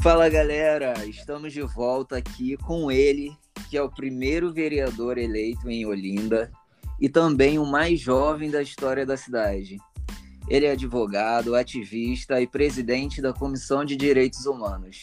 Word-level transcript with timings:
Fala 0.00 0.28
galera, 0.28 0.94
estamos 1.06 1.52
de 1.52 1.60
volta 1.60 2.18
aqui 2.18 2.56
com 2.56 2.88
ele, 2.88 3.36
que 3.68 3.76
é 3.76 3.82
o 3.82 3.90
primeiro 3.90 4.52
vereador 4.52 5.18
eleito 5.18 5.68
em 5.68 5.84
Olinda 5.84 6.52
e 7.00 7.08
também 7.08 7.58
o 7.58 7.66
mais 7.66 7.98
jovem 7.98 8.48
da 8.48 8.62
história 8.62 9.04
da 9.04 9.16
cidade. 9.16 9.76
Ele 10.48 10.66
é 10.66 10.70
advogado, 10.70 11.56
ativista 11.56 12.40
e 12.40 12.46
presidente 12.46 13.20
da 13.20 13.32
Comissão 13.32 13.84
de 13.84 13.96
Direitos 13.96 14.46
Humanos. 14.46 15.02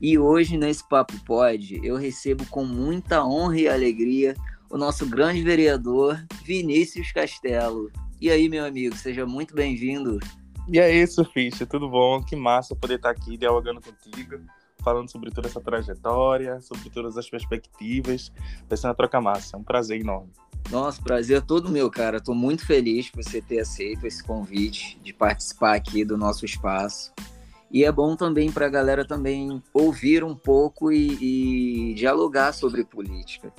E 0.00 0.16
hoje, 0.16 0.56
nesse 0.56 0.88
Papo 0.88 1.18
Pod, 1.24 1.80
eu 1.82 1.96
recebo 1.96 2.46
com 2.46 2.64
muita 2.64 3.24
honra 3.26 3.58
e 3.58 3.68
alegria 3.68 4.34
o 4.70 4.78
nosso 4.78 5.06
grande 5.06 5.42
vereador, 5.42 6.24
Vinícius 6.44 7.10
Castelo. 7.10 7.90
E 8.20 8.30
aí, 8.30 8.48
meu 8.48 8.64
amigo, 8.64 8.96
seja 8.96 9.26
muito 9.26 9.54
bem-vindo. 9.54 10.20
E 10.68 10.80
é 10.80 10.92
isso, 10.92 11.24
Ficha, 11.24 11.64
tudo 11.64 11.88
bom? 11.88 12.22
Que 12.22 12.34
massa 12.34 12.74
poder 12.74 12.96
estar 12.96 13.10
aqui 13.10 13.36
dialogando 13.36 13.80
contigo, 13.80 14.40
falando 14.82 15.10
sobre 15.10 15.30
toda 15.30 15.46
essa 15.46 15.60
trajetória, 15.60 16.60
sobre 16.60 16.90
todas 16.90 17.16
as 17.16 17.30
perspectivas. 17.30 18.32
Vai 18.68 18.76
ser 18.76 18.88
uma 18.88 18.94
troca 18.94 19.20
massa, 19.20 19.56
é 19.56 19.58
um 19.58 19.62
prazer 19.62 20.00
enorme. 20.00 20.32
Nossa, 20.70 21.00
prazer 21.00 21.38
é 21.38 21.40
todo 21.40 21.70
meu, 21.70 21.88
cara. 21.90 22.16
Estou 22.16 22.34
muito 22.34 22.66
feliz 22.66 23.08
por 23.08 23.22
você 23.22 23.40
ter 23.40 23.60
aceito 23.60 24.06
esse 24.06 24.22
convite 24.22 24.98
de 25.02 25.12
participar 25.12 25.76
aqui 25.76 26.04
do 26.04 26.16
nosso 26.16 26.44
espaço. 26.44 27.12
E 27.70 27.84
é 27.84 27.92
bom 27.92 28.16
também 28.16 28.50
para 28.50 28.66
a 28.66 28.70
galera 28.70 29.04
também 29.04 29.62
ouvir 29.72 30.24
um 30.24 30.34
pouco 30.34 30.90
e, 30.90 31.90
e 31.90 31.94
dialogar 31.94 32.52
sobre 32.52 32.84
política. 32.84 33.52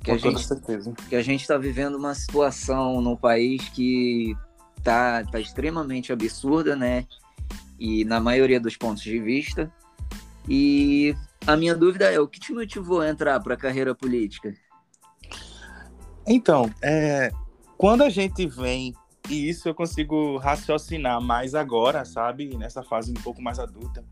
Que 0.00 0.10
Com 0.10 0.12
a 0.12 0.18
gente, 0.18 0.46
certeza. 0.46 0.92
Que 1.08 1.16
a 1.16 1.22
gente 1.22 1.40
está 1.40 1.56
vivendo 1.56 1.96
uma 1.96 2.14
situação 2.14 3.00
no 3.00 3.16
país 3.16 3.68
que 3.70 4.34
tá, 4.84 5.24
tá 5.24 5.40
extremamente 5.40 6.12
absurda, 6.12 6.76
né? 6.76 7.06
E 7.80 8.04
na 8.04 8.20
maioria 8.20 8.60
dos 8.60 8.76
pontos 8.76 9.02
de 9.02 9.18
vista. 9.18 9.72
E 10.48 11.16
a 11.46 11.56
minha 11.56 11.74
dúvida 11.74 12.12
é, 12.12 12.20
o 12.20 12.28
que 12.28 12.38
te 12.38 12.52
motivou 12.52 13.00
a 13.00 13.08
entrar 13.08 13.40
para 13.40 13.54
a 13.54 13.56
carreira 13.56 13.94
política? 13.94 14.54
Então, 16.26 16.70
é, 16.82 17.32
quando 17.76 18.02
a 18.02 18.10
gente 18.10 18.46
vem, 18.46 18.94
e 19.28 19.48
isso 19.48 19.68
eu 19.68 19.74
consigo 19.74 20.36
raciocinar 20.36 21.20
mais 21.20 21.54
agora, 21.54 22.04
sabe? 22.04 22.56
Nessa 22.56 22.82
fase 22.82 23.10
um 23.10 23.22
pouco 23.22 23.42
mais 23.42 23.58
adulta. 23.58 24.04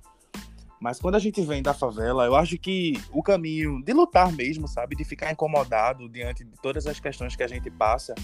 Mas 0.80 0.98
quando 0.98 1.14
a 1.14 1.18
gente 1.20 1.40
vem 1.42 1.62
da 1.62 1.72
favela, 1.72 2.24
eu 2.24 2.34
acho 2.34 2.58
que 2.58 2.94
o 3.12 3.22
caminho 3.22 3.80
de 3.84 3.92
lutar 3.92 4.32
mesmo, 4.32 4.66
sabe? 4.66 4.96
De 4.96 5.04
ficar 5.04 5.30
incomodado 5.30 6.08
diante 6.08 6.44
de 6.44 6.56
todas 6.60 6.86
as 6.86 6.98
questões 6.98 7.36
que 7.36 7.42
a 7.42 7.46
gente 7.46 7.70
passa, 7.70 8.14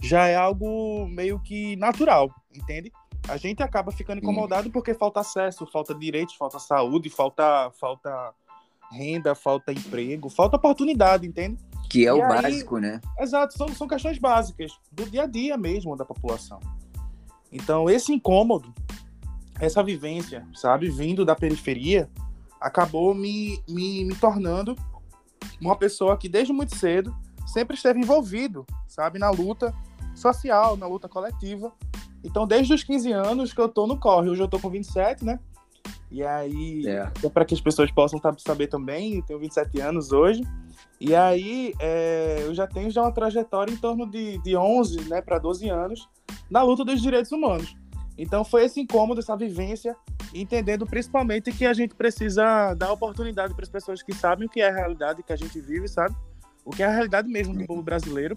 já 0.00 0.26
é 0.26 0.36
algo 0.36 1.06
meio 1.08 1.38
que 1.40 1.76
natural, 1.76 2.30
entende? 2.54 2.92
A 3.28 3.36
gente 3.36 3.62
acaba 3.62 3.92
ficando 3.92 4.18
incomodado 4.18 4.70
porque 4.70 4.94
falta 4.94 5.20
acesso, 5.20 5.66
falta 5.66 5.94
direitos, 5.94 6.34
falta 6.34 6.58
saúde, 6.58 7.10
falta, 7.10 7.70
falta 7.78 8.32
renda, 8.90 9.34
falta 9.34 9.72
emprego, 9.72 10.30
falta 10.30 10.56
oportunidade, 10.56 11.26
entende? 11.26 11.58
Que 11.90 12.06
é 12.06 12.10
e 12.10 12.12
o 12.12 12.22
aí, 12.22 12.42
básico, 12.42 12.78
né? 12.78 13.00
Exato, 13.18 13.56
são, 13.56 13.68
são 13.68 13.88
questões 13.88 14.18
básicas 14.18 14.72
do 14.90 15.04
dia 15.04 15.24
a 15.24 15.26
dia 15.26 15.56
mesmo 15.56 15.96
da 15.96 16.04
população. 16.04 16.60
Então, 17.50 17.88
esse 17.88 18.12
incômodo, 18.12 18.72
essa 19.60 19.82
vivência, 19.82 20.46
sabe, 20.54 20.88
vindo 20.88 21.24
da 21.24 21.34
periferia, 21.34 22.08
acabou 22.60 23.14
me, 23.14 23.62
me, 23.68 24.04
me 24.04 24.14
tornando 24.14 24.76
uma 25.60 25.76
pessoa 25.76 26.16
que 26.16 26.28
desde 26.28 26.52
muito 26.52 26.76
cedo 26.76 27.14
sempre 27.46 27.76
esteve 27.76 27.98
envolvido, 27.98 28.66
sabe, 28.86 29.18
na 29.18 29.30
luta 29.30 29.74
social, 30.18 30.76
na 30.76 30.86
luta 30.86 31.08
coletiva. 31.08 31.72
Então, 32.22 32.46
desde 32.46 32.74
os 32.74 32.82
15 32.82 33.12
anos 33.12 33.52
que 33.52 33.60
eu 33.60 33.68
tô 33.68 33.86
no 33.86 33.98
corre, 33.98 34.28
hoje 34.28 34.42
eu 34.42 34.48
tô 34.48 34.58
com 34.58 34.68
27, 34.68 35.24
né? 35.24 35.38
E 36.10 36.24
aí, 36.24 36.86
é. 36.86 37.28
para 37.28 37.44
que 37.44 37.54
as 37.54 37.60
pessoas 37.60 37.90
possam 37.90 38.20
saber 38.38 38.66
também, 38.66 39.16
eu 39.16 39.22
tenho 39.22 39.38
27 39.38 39.80
anos 39.80 40.12
hoje. 40.12 40.42
E 41.00 41.14
aí, 41.14 41.74
é, 41.78 42.42
eu 42.44 42.54
já 42.54 42.66
tenho 42.66 42.90
já 42.90 43.02
uma 43.02 43.12
trajetória 43.12 43.72
em 43.72 43.76
torno 43.76 44.10
de, 44.10 44.38
de 44.38 44.56
11 44.56 45.08
né, 45.08 45.20
para 45.20 45.38
12 45.38 45.68
anos 45.68 46.08
na 46.50 46.62
luta 46.62 46.84
dos 46.84 47.00
direitos 47.00 47.30
humanos. 47.30 47.76
Então, 48.16 48.42
foi 48.42 48.64
esse 48.64 48.80
incômodo, 48.80 49.20
essa 49.20 49.36
vivência, 49.36 49.94
entendendo 50.34 50.86
principalmente 50.86 51.52
que 51.52 51.64
a 51.64 51.72
gente 51.72 51.94
precisa 51.94 52.74
dar 52.74 52.90
oportunidade 52.90 53.54
para 53.54 53.62
as 53.62 53.70
pessoas 53.70 54.02
que 54.02 54.12
sabem 54.12 54.46
o 54.46 54.50
que 54.50 54.60
é 54.60 54.68
a 54.68 54.74
realidade 54.74 55.22
que 55.22 55.32
a 55.32 55.36
gente 55.36 55.60
vive, 55.60 55.86
sabe? 55.86 56.16
O 56.64 56.70
que 56.70 56.82
é 56.82 56.86
a 56.86 56.90
realidade 56.90 57.28
mesmo 57.28 57.54
do 57.54 57.64
povo 57.64 57.82
brasileiro 57.82 58.34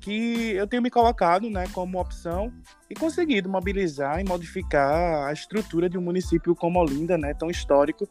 que 0.00 0.52
eu 0.52 0.66
tenho 0.66 0.82
me 0.82 0.90
colocado 0.90 1.50
né, 1.50 1.66
como 1.72 2.00
opção 2.00 2.52
e 2.88 2.94
conseguido 2.94 3.48
mobilizar 3.48 4.20
e 4.20 4.24
modificar 4.24 5.28
a 5.28 5.32
estrutura 5.32 5.88
de 5.88 5.98
um 5.98 6.00
município 6.00 6.54
como 6.54 6.80
Olinda, 6.80 7.18
né, 7.18 7.34
tão 7.34 7.50
histórico, 7.50 8.08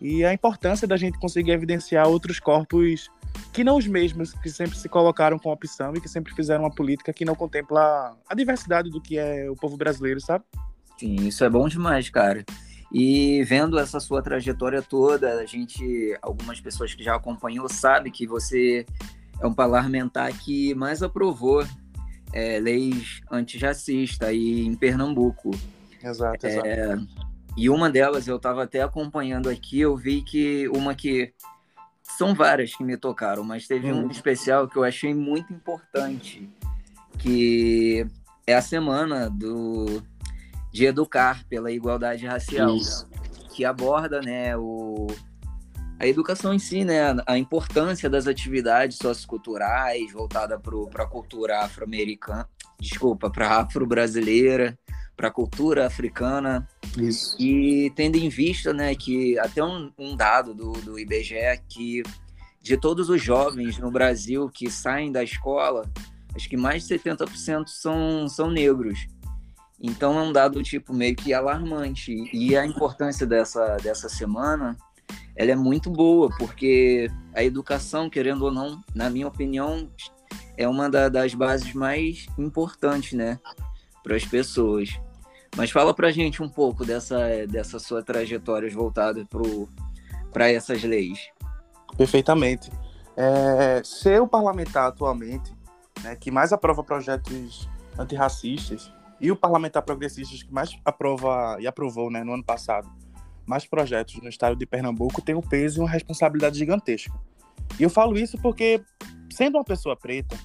e 0.00 0.24
a 0.24 0.32
importância 0.32 0.86
da 0.86 0.96
gente 0.96 1.18
conseguir 1.18 1.52
evidenciar 1.52 2.06
outros 2.06 2.38
corpos 2.38 3.10
que 3.52 3.64
não 3.64 3.76
os 3.76 3.86
mesmos, 3.86 4.32
que 4.34 4.48
sempre 4.50 4.76
se 4.78 4.88
colocaram 4.88 5.38
com 5.38 5.50
opção 5.50 5.94
e 5.94 6.00
que 6.00 6.08
sempre 6.08 6.34
fizeram 6.34 6.64
uma 6.64 6.70
política 6.70 7.12
que 7.12 7.24
não 7.24 7.34
contempla 7.34 8.16
a 8.28 8.34
diversidade 8.34 8.90
do 8.90 9.00
que 9.00 9.18
é 9.18 9.50
o 9.50 9.54
povo 9.54 9.76
brasileiro, 9.76 10.20
sabe? 10.20 10.44
Sim, 10.98 11.16
isso 11.26 11.44
é 11.44 11.50
bom 11.50 11.68
demais, 11.68 12.08
cara. 12.08 12.44
E 12.92 13.42
vendo 13.44 13.78
essa 13.78 13.98
sua 13.98 14.22
trajetória 14.22 14.80
toda, 14.80 15.40
a 15.40 15.44
gente, 15.44 16.16
algumas 16.22 16.60
pessoas 16.60 16.94
que 16.94 17.02
já 17.02 17.14
acompanhou, 17.14 17.68
sabe 17.68 18.10
que 18.10 18.26
você 18.26 18.86
é 19.40 19.46
um 19.46 19.52
parlamentar 19.52 20.32
que 20.32 20.74
mais 20.74 21.02
aprovou 21.02 21.64
é, 22.32 22.58
leis 22.58 23.20
antirracistas 23.30 24.28
aí 24.28 24.60
em 24.66 24.74
Pernambuco. 24.74 25.50
Exato, 26.02 26.46
exato. 26.46 26.66
É, 26.66 26.96
e 27.56 27.70
uma 27.70 27.90
delas 27.90 28.28
eu 28.28 28.36
estava 28.36 28.64
até 28.64 28.82
acompanhando 28.82 29.48
aqui, 29.48 29.80
eu 29.80 29.96
vi 29.96 30.22
que 30.22 30.68
uma 30.68 30.94
que 30.94 31.32
são 32.02 32.34
várias 32.34 32.74
que 32.74 32.84
me 32.84 32.96
tocaram, 32.96 33.42
mas 33.42 33.66
teve 33.66 33.90
um 33.90 34.02
uhum. 34.02 34.10
especial 34.10 34.68
que 34.68 34.76
eu 34.76 34.84
achei 34.84 35.14
muito 35.14 35.52
importante, 35.52 36.48
que 37.18 38.06
é 38.46 38.54
a 38.54 38.62
semana 38.62 39.28
do 39.28 40.02
de 40.72 40.84
educar 40.84 41.42
pela 41.48 41.72
igualdade 41.72 42.26
racial, 42.26 42.76
Isso. 42.76 43.08
que 43.54 43.64
aborda, 43.64 44.20
né, 44.20 44.54
o 44.56 45.06
a 45.98 46.06
educação 46.06 46.52
em 46.52 46.58
si, 46.58 46.84
né, 46.84 47.16
a 47.26 47.38
importância 47.38 48.08
das 48.08 48.26
atividades 48.26 48.98
socioculturais 48.98 50.12
voltada 50.12 50.58
para 50.58 51.04
a 51.04 51.06
cultura 51.06 51.60
afro-americana, 51.60 52.48
desculpa, 52.78 53.30
para 53.30 53.60
afro-brasileira, 53.60 54.78
para 55.16 55.28
a 55.28 55.30
cultura 55.30 55.86
africana. 55.86 56.68
Isso. 56.98 57.34
E 57.40 57.90
tendo 57.96 58.16
em 58.16 58.28
vista, 58.28 58.72
né, 58.72 58.94
que 58.94 59.38
até 59.38 59.64
um, 59.64 59.90
um 59.98 60.14
dado 60.14 60.54
do, 60.54 60.72
do 60.72 60.98
IBGE 60.98 61.62
que 61.68 62.02
de 62.60 62.76
todos 62.76 63.08
os 63.08 63.22
jovens 63.22 63.78
no 63.78 63.90
Brasil 63.90 64.50
que 64.52 64.70
saem 64.70 65.10
da 65.10 65.22
escola, 65.22 65.88
acho 66.34 66.48
que 66.48 66.56
mais 66.56 66.86
de 66.86 66.98
70% 66.98 67.68
são, 67.68 68.28
são 68.28 68.50
negros. 68.50 69.06
Então 69.80 70.18
é 70.18 70.22
um 70.22 70.32
dado 70.32 70.62
tipo 70.62 70.92
meio 70.92 71.14
que 71.14 71.32
alarmante. 71.32 72.12
E 72.32 72.56
a 72.56 72.66
importância 72.66 73.26
dessa, 73.26 73.76
dessa 73.76 74.08
semana 74.08 74.76
ela 75.36 75.50
é 75.50 75.56
muito 75.56 75.90
boa, 75.90 76.30
porque 76.38 77.10
a 77.34 77.44
educação, 77.44 78.08
querendo 78.08 78.46
ou 78.46 78.50
não, 78.50 78.80
na 78.94 79.10
minha 79.10 79.28
opinião, 79.28 79.88
é 80.56 80.66
uma 80.66 80.88
da, 80.88 81.08
das 81.10 81.34
bases 81.34 81.74
mais 81.74 82.26
importantes, 82.38 83.12
né, 83.12 83.38
para 84.02 84.16
as 84.16 84.24
pessoas. 84.24 84.98
Mas 85.54 85.70
fala 85.70 85.94
para 85.94 86.10
gente 86.10 86.42
um 86.42 86.48
pouco 86.48 86.84
dessa, 86.84 87.46
dessa 87.46 87.78
sua 87.78 88.02
trajetória 88.02 88.70
voltada 88.70 89.26
para 90.32 90.50
essas 90.50 90.82
leis. 90.82 91.28
Perfeitamente. 91.96 92.70
É, 93.16 93.82
ser 93.84 94.20
o 94.20 94.26
parlamentar 94.26 94.88
atualmente, 94.88 95.54
né, 96.02 96.16
que 96.16 96.30
mais 96.30 96.52
aprova 96.52 96.82
projetos 96.82 97.68
antirracistas, 97.98 98.90
e 99.18 99.30
o 99.30 99.36
parlamentar 99.36 99.82
progressista 99.82 100.34
que 100.44 100.52
mais 100.52 100.78
aprova 100.84 101.56
e 101.58 101.66
aprovou 101.66 102.10
né, 102.10 102.22
no 102.22 102.34
ano 102.34 102.44
passado 102.44 102.86
mais 103.46 103.64
projetos 103.64 104.16
no 104.16 104.28
estado 104.28 104.56
de 104.56 104.66
Pernambuco 104.66 105.22
tem 105.22 105.34
um 105.34 105.40
peso 105.40 105.78
e 105.78 105.80
uma 105.82 105.90
responsabilidade 105.90 106.58
gigantesca. 106.58 107.12
E 107.78 107.82
eu 107.82 107.90
falo 107.90 108.18
isso 108.18 108.38
porque, 108.38 108.82
sendo 109.30 109.56
uma 109.56 109.64
pessoa 109.64 109.96
preta, 109.96 110.36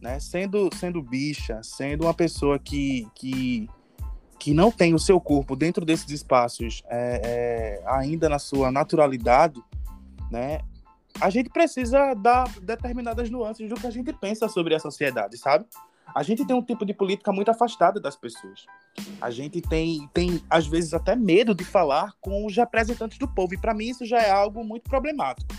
né, 0.00 0.18
sendo, 0.20 0.70
sendo 0.74 1.02
bicha, 1.02 1.60
sendo 1.62 2.04
uma 2.04 2.14
pessoa 2.14 2.58
que, 2.58 3.06
que, 3.14 3.68
que 4.38 4.54
não 4.54 4.70
tem 4.70 4.94
o 4.94 4.98
seu 4.98 5.20
corpo 5.20 5.56
dentro 5.56 5.84
desses 5.84 6.10
espaços 6.10 6.82
é, 6.88 7.20
é, 7.24 7.82
ainda 7.86 8.28
na 8.28 8.38
sua 8.38 8.70
naturalidade, 8.70 9.62
né, 10.30 10.60
a 11.20 11.30
gente 11.30 11.50
precisa 11.50 12.14
dar 12.14 12.48
determinadas 12.60 13.30
nuances 13.30 13.68
do 13.68 13.74
que 13.74 13.86
a 13.86 13.90
gente 13.90 14.12
pensa 14.12 14.48
sobre 14.48 14.74
a 14.74 14.78
sociedade, 14.78 15.38
sabe? 15.38 15.64
A 16.16 16.22
gente 16.22 16.46
tem 16.46 16.56
um 16.56 16.62
tipo 16.62 16.86
de 16.86 16.94
política 16.94 17.30
muito 17.30 17.50
afastada 17.50 18.00
das 18.00 18.16
pessoas. 18.16 18.64
A 19.20 19.30
gente 19.30 19.60
tem, 19.60 20.08
tem 20.14 20.40
às 20.48 20.66
vezes, 20.66 20.94
até 20.94 21.14
medo 21.14 21.54
de 21.54 21.62
falar 21.62 22.14
com 22.22 22.46
os 22.46 22.56
representantes 22.56 23.18
do 23.18 23.28
povo. 23.28 23.52
E 23.52 23.58
para 23.58 23.74
mim 23.74 23.90
isso 23.90 24.06
já 24.06 24.16
é 24.16 24.30
algo 24.30 24.64
muito 24.64 24.84
problemático. 24.84 25.54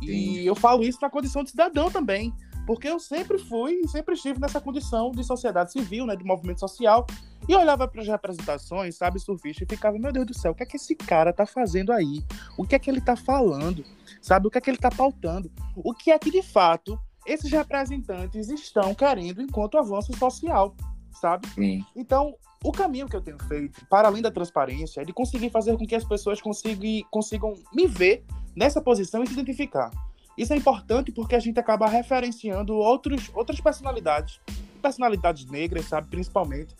E 0.00 0.46
eu 0.46 0.54
falo 0.54 0.82
isso 0.82 0.98
na 1.02 1.10
condição 1.10 1.44
de 1.44 1.50
cidadão 1.50 1.90
também. 1.90 2.32
Porque 2.66 2.88
eu 2.88 2.98
sempre 2.98 3.38
fui 3.38 3.82
e 3.84 3.88
sempre 3.88 4.14
estive 4.14 4.40
nessa 4.40 4.62
condição 4.62 5.10
de 5.10 5.22
sociedade 5.22 5.72
civil, 5.72 6.06
né, 6.06 6.16
de 6.16 6.24
movimento 6.24 6.60
social, 6.60 7.06
e 7.46 7.54
olhava 7.54 7.86
para 7.86 8.00
as 8.00 8.08
representações, 8.08 8.96
sabe, 8.96 9.18
surfista, 9.18 9.64
e 9.64 9.66
ficava, 9.66 9.98
meu 9.98 10.12
Deus 10.12 10.26
do 10.26 10.32
céu, 10.32 10.52
o 10.52 10.54
que 10.54 10.62
é 10.62 10.66
que 10.66 10.76
esse 10.76 10.94
cara 10.94 11.34
tá 11.34 11.44
fazendo 11.44 11.92
aí? 11.92 12.24
O 12.56 12.64
que 12.64 12.76
é 12.76 12.78
que 12.78 12.88
ele 12.88 13.00
tá 13.00 13.16
falando? 13.16 13.84
Sabe, 14.22 14.46
o 14.46 14.50
que 14.50 14.56
é 14.56 14.60
que 14.60 14.70
ele 14.70 14.78
tá 14.78 14.90
pautando? 14.90 15.50
O 15.76 15.92
que 15.92 16.12
é 16.12 16.18
que, 16.18 16.30
de 16.30 16.40
fato, 16.40 16.98
esses 17.26 17.50
representantes 17.50 18.48
estão 18.48 18.94
querendo 18.94 19.40
enquanto 19.40 19.78
avanço 19.78 20.16
social, 20.16 20.74
sabe? 21.20 21.48
Sim. 21.50 21.84
Então, 21.94 22.34
o 22.64 22.72
caminho 22.72 23.08
que 23.08 23.16
eu 23.16 23.20
tenho 23.20 23.42
feito, 23.44 23.84
para 23.86 24.08
além 24.08 24.22
da 24.22 24.30
transparência, 24.30 25.00
é 25.00 25.04
de 25.04 25.12
conseguir 25.12 25.50
fazer 25.50 25.76
com 25.76 25.86
que 25.86 25.94
as 25.94 26.04
pessoas 26.04 26.40
consigam, 26.40 27.08
consigam 27.10 27.54
me 27.72 27.86
ver 27.86 28.24
nessa 28.54 28.80
posição 28.80 29.22
e 29.22 29.26
se 29.26 29.32
identificar. 29.32 29.90
Isso 30.36 30.52
é 30.52 30.56
importante 30.56 31.12
porque 31.12 31.34
a 31.34 31.40
gente 31.40 31.58
acaba 31.58 31.86
referenciando 31.86 32.74
outros, 32.74 33.30
outras 33.34 33.60
personalidades, 33.60 34.40
personalidades 34.80 35.44
negras, 35.46 35.86
sabe, 35.86 36.08
principalmente, 36.08 36.74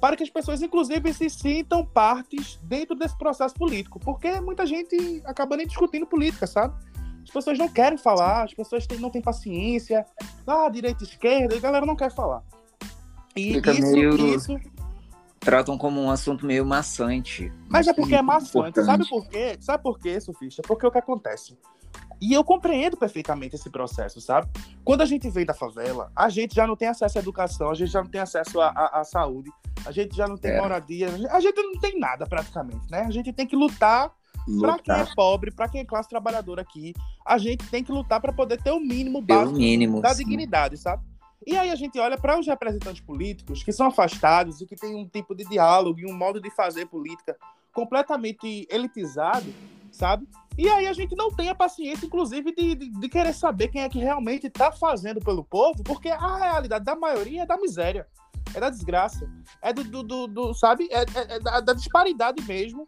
para 0.00 0.16
que 0.16 0.22
as 0.22 0.30
pessoas, 0.30 0.62
inclusive, 0.62 1.12
se 1.12 1.28
sintam 1.30 1.84
partes 1.84 2.58
dentro 2.62 2.94
desse 2.94 3.16
processo 3.16 3.54
político, 3.54 3.98
porque 4.00 4.40
muita 4.40 4.66
gente 4.66 5.22
acaba 5.24 5.56
nem 5.56 5.66
discutindo 5.66 6.06
política, 6.06 6.46
sabe? 6.46 6.74
As 7.22 7.30
pessoas 7.30 7.58
não 7.58 7.68
querem 7.68 7.98
falar, 7.98 8.44
as 8.44 8.54
pessoas 8.54 8.86
têm, 8.86 8.98
não 8.98 9.10
têm 9.10 9.22
paciência, 9.22 10.04
ah, 10.46 10.68
direita, 10.68 11.04
esquerda, 11.04 11.56
a 11.56 11.60
galera 11.60 11.86
não 11.86 11.96
quer 11.96 12.10
falar. 12.12 12.42
E 13.36 13.54
Fica 13.54 13.72
isso, 13.72 13.92
meio... 13.92 14.36
isso 14.36 14.56
tratam 15.40 15.78
como 15.78 16.00
um 16.00 16.10
assunto 16.10 16.44
meio 16.44 16.64
maçante. 16.66 17.50
Mas 17.68 17.88
é 17.88 17.94
porque 17.94 18.14
é 18.14 18.22
maçante. 18.22 18.78
Importante. 18.80 18.84
Sabe 18.84 19.08
por 19.08 19.28
quê? 19.28 19.56
Sabe 19.58 19.82
por 19.82 19.98
quê, 19.98 20.20
Sofista? 20.20 20.62
Porque 20.62 20.86
o 20.86 20.90
que 20.90 20.98
acontece? 20.98 21.58
E 22.20 22.34
eu 22.34 22.44
compreendo 22.44 22.98
perfeitamente 22.98 23.56
esse 23.56 23.70
processo, 23.70 24.20
sabe? 24.20 24.46
Quando 24.84 25.00
a 25.00 25.06
gente 25.06 25.30
vem 25.30 25.46
da 25.46 25.54
favela, 25.54 26.12
a 26.14 26.28
gente 26.28 26.54
já 26.54 26.66
não 26.66 26.76
tem 26.76 26.86
acesso 26.86 27.16
à 27.16 27.20
educação, 27.22 27.70
a 27.70 27.74
gente 27.74 27.90
já 27.90 28.02
não 28.02 28.10
tem 28.10 28.20
acesso 28.20 28.60
à, 28.60 28.68
à, 28.68 29.00
à 29.00 29.04
saúde, 29.04 29.50
a 29.86 29.90
gente 29.90 30.14
já 30.14 30.28
não 30.28 30.36
tem 30.36 30.50
é. 30.50 30.60
moradia, 30.60 31.08
a 31.30 31.40
gente 31.40 31.62
não 31.62 31.80
tem 31.80 31.98
nada 31.98 32.26
praticamente, 32.26 32.90
né? 32.90 33.00
A 33.00 33.10
gente 33.10 33.32
tem 33.32 33.46
que 33.46 33.56
lutar. 33.56 34.12
Para 34.60 34.78
quem 34.78 34.94
é 34.94 35.06
pobre, 35.14 35.50
para 35.50 35.68
quem 35.68 35.80
é 35.80 35.84
classe 35.84 36.08
trabalhadora 36.08 36.62
aqui. 36.62 36.94
A 37.24 37.38
gente 37.38 37.68
tem 37.68 37.82
que 37.82 37.92
lutar 37.92 38.20
para 38.20 38.32
poder 38.32 38.60
ter 38.62 38.70
o 38.70 38.80
mínimo 38.80 39.20
básico 39.20 39.58
mínimo, 39.58 40.00
da 40.00 40.14
sim. 40.14 40.24
dignidade, 40.24 40.76
sabe? 40.76 41.02
E 41.46 41.56
aí 41.56 41.70
a 41.70 41.74
gente 41.74 41.98
olha 41.98 42.18
para 42.18 42.38
os 42.38 42.46
representantes 42.46 43.00
políticos 43.00 43.62
que 43.62 43.72
são 43.72 43.86
afastados 43.86 44.60
e 44.60 44.66
que 44.66 44.76
têm 44.76 44.94
um 44.94 45.08
tipo 45.08 45.34
de 45.34 45.44
diálogo 45.44 46.00
e 46.00 46.06
um 46.06 46.14
modo 46.14 46.40
de 46.40 46.50
fazer 46.50 46.86
política 46.86 47.36
completamente 47.72 48.66
elitizado, 48.70 49.52
sabe? 49.90 50.28
E 50.58 50.68
aí 50.68 50.86
a 50.86 50.92
gente 50.92 51.16
não 51.16 51.30
tem 51.30 51.48
a 51.48 51.54
paciência, 51.54 52.04
inclusive, 52.04 52.54
de, 52.54 52.74
de, 52.74 52.90
de 52.90 53.08
querer 53.08 53.32
saber 53.32 53.68
quem 53.68 53.82
é 53.82 53.88
que 53.88 53.98
realmente 53.98 54.48
está 54.48 54.70
fazendo 54.70 55.20
pelo 55.20 55.42
povo, 55.42 55.82
porque 55.82 56.10
a 56.10 56.36
realidade 56.36 56.84
da 56.84 56.94
maioria 56.94 57.42
é 57.42 57.46
da 57.46 57.56
miséria, 57.56 58.06
é 58.54 58.60
da 58.60 58.68
desgraça, 58.68 59.26
é 59.62 59.72
do, 59.72 59.82
do, 59.84 60.02
do, 60.02 60.26
do 60.26 60.54
sabe, 60.54 60.88
é, 60.90 61.00
é, 61.00 61.36
é 61.36 61.40
da, 61.40 61.60
da 61.60 61.72
disparidade 61.72 62.42
mesmo 62.42 62.86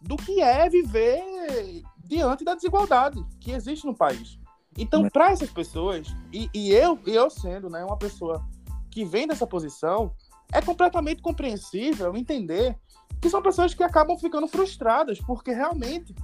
do 0.00 0.16
que 0.16 0.40
é 0.40 0.68
viver 0.68 1.82
diante 2.04 2.44
da 2.44 2.54
desigualdade 2.54 3.24
que 3.40 3.52
existe 3.52 3.86
no 3.86 3.94
país. 3.94 4.38
Então, 4.76 5.08
para 5.08 5.30
essas 5.30 5.50
pessoas, 5.50 6.08
e, 6.32 6.48
e, 6.54 6.72
eu, 6.72 6.98
eu 7.06 7.28
sendo 7.28 7.68
né, 7.68 7.84
uma 7.84 7.96
pessoa 7.96 8.44
que 8.90 9.04
vem 9.04 9.26
dessa 9.26 9.46
posição, 9.46 10.14
é 10.52 10.60
completamente 10.60 11.22
compreensível 11.22 12.16
entender 12.16 12.76
que 13.20 13.28
são 13.28 13.42
pessoas 13.42 13.74
que 13.74 13.82
acabam 13.82 14.16
ficando 14.18 14.48
frustradas, 14.48 15.20
porque 15.20 15.52
realmente 15.52 16.14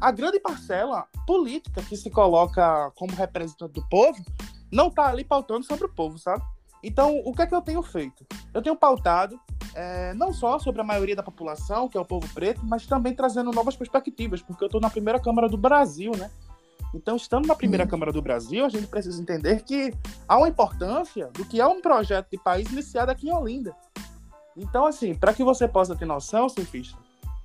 a 0.00 0.10
grande 0.10 0.38
parcela 0.38 1.06
política 1.26 1.82
que 1.82 1.96
se 1.96 2.10
coloca 2.10 2.90
como 2.94 3.14
representante 3.14 3.72
do 3.72 3.88
povo 3.88 4.22
não 4.70 4.88
está 4.88 5.08
ali 5.08 5.24
pautando 5.24 5.64
sobre 5.64 5.86
o 5.86 5.92
povo, 5.92 6.18
sabe? 6.18 6.42
Então, 6.82 7.22
o 7.24 7.32
que 7.32 7.42
é 7.42 7.46
que 7.46 7.54
eu 7.54 7.62
tenho 7.62 7.82
feito? 7.82 8.26
Eu 8.52 8.60
tenho 8.60 8.76
pautado 8.76 9.40
é, 9.74 10.14
não 10.14 10.32
só 10.32 10.58
sobre 10.58 10.80
a 10.80 10.84
maioria 10.84 11.16
da 11.16 11.22
população, 11.22 11.88
que 11.88 11.96
é 11.96 12.00
o 12.00 12.04
povo 12.04 12.28
preto, 12.32 12.60
mas 12.64 12.86
também 12.86 13.14
trazendo 13.14 13.50
novas 13.50 13.76
perspectivas, 13.76 14.42
porque 14.42 14.62
eu 14.62 14.66
estou 14.66 14.80
na 14.80 14.90
primeira 14.90 15.20
Câmara 15.20 15.48
do 15.48 15.56
Brasil, 15.56 16.12
né? 16.16 16.30
Então, 16.94 17.16
estando 17.16 17.46
na 17.46 17.56
primeira 17.56 17.84
hum. 17.84 17.88
Câmara 17.88 18.12
do 18.12 18.22
Brasil, 18.22 18.64
a 18.64 18.68
gente 18.68 18.86
precisa 18.86 19.20
entender 19.20 19.64
que 19.64 19.92
há 20.28 20.38
uma 20.38 20.48
importância 20.48 21.28
do 21.34 21.44
que 21.44 21.60
é 21.60 21.66
um 21.66 21.80
projeto 21.80 22.28
de 22.30 22.38
país 22.38 22.70
iniciado 22.70 23.10
aqui 23.10 23.28
em 23.28 23.32
Olinda. 23.32 23.74
Então, 24.56 24.86
assim, 24.86 25.14
para 25.14 25.34
que 25.34 25.42
você 25.42 25.66
possa 25.66 25.96
ter 25.96 26.04
noção, 26.04 26.48
surfista, 26.48 26.96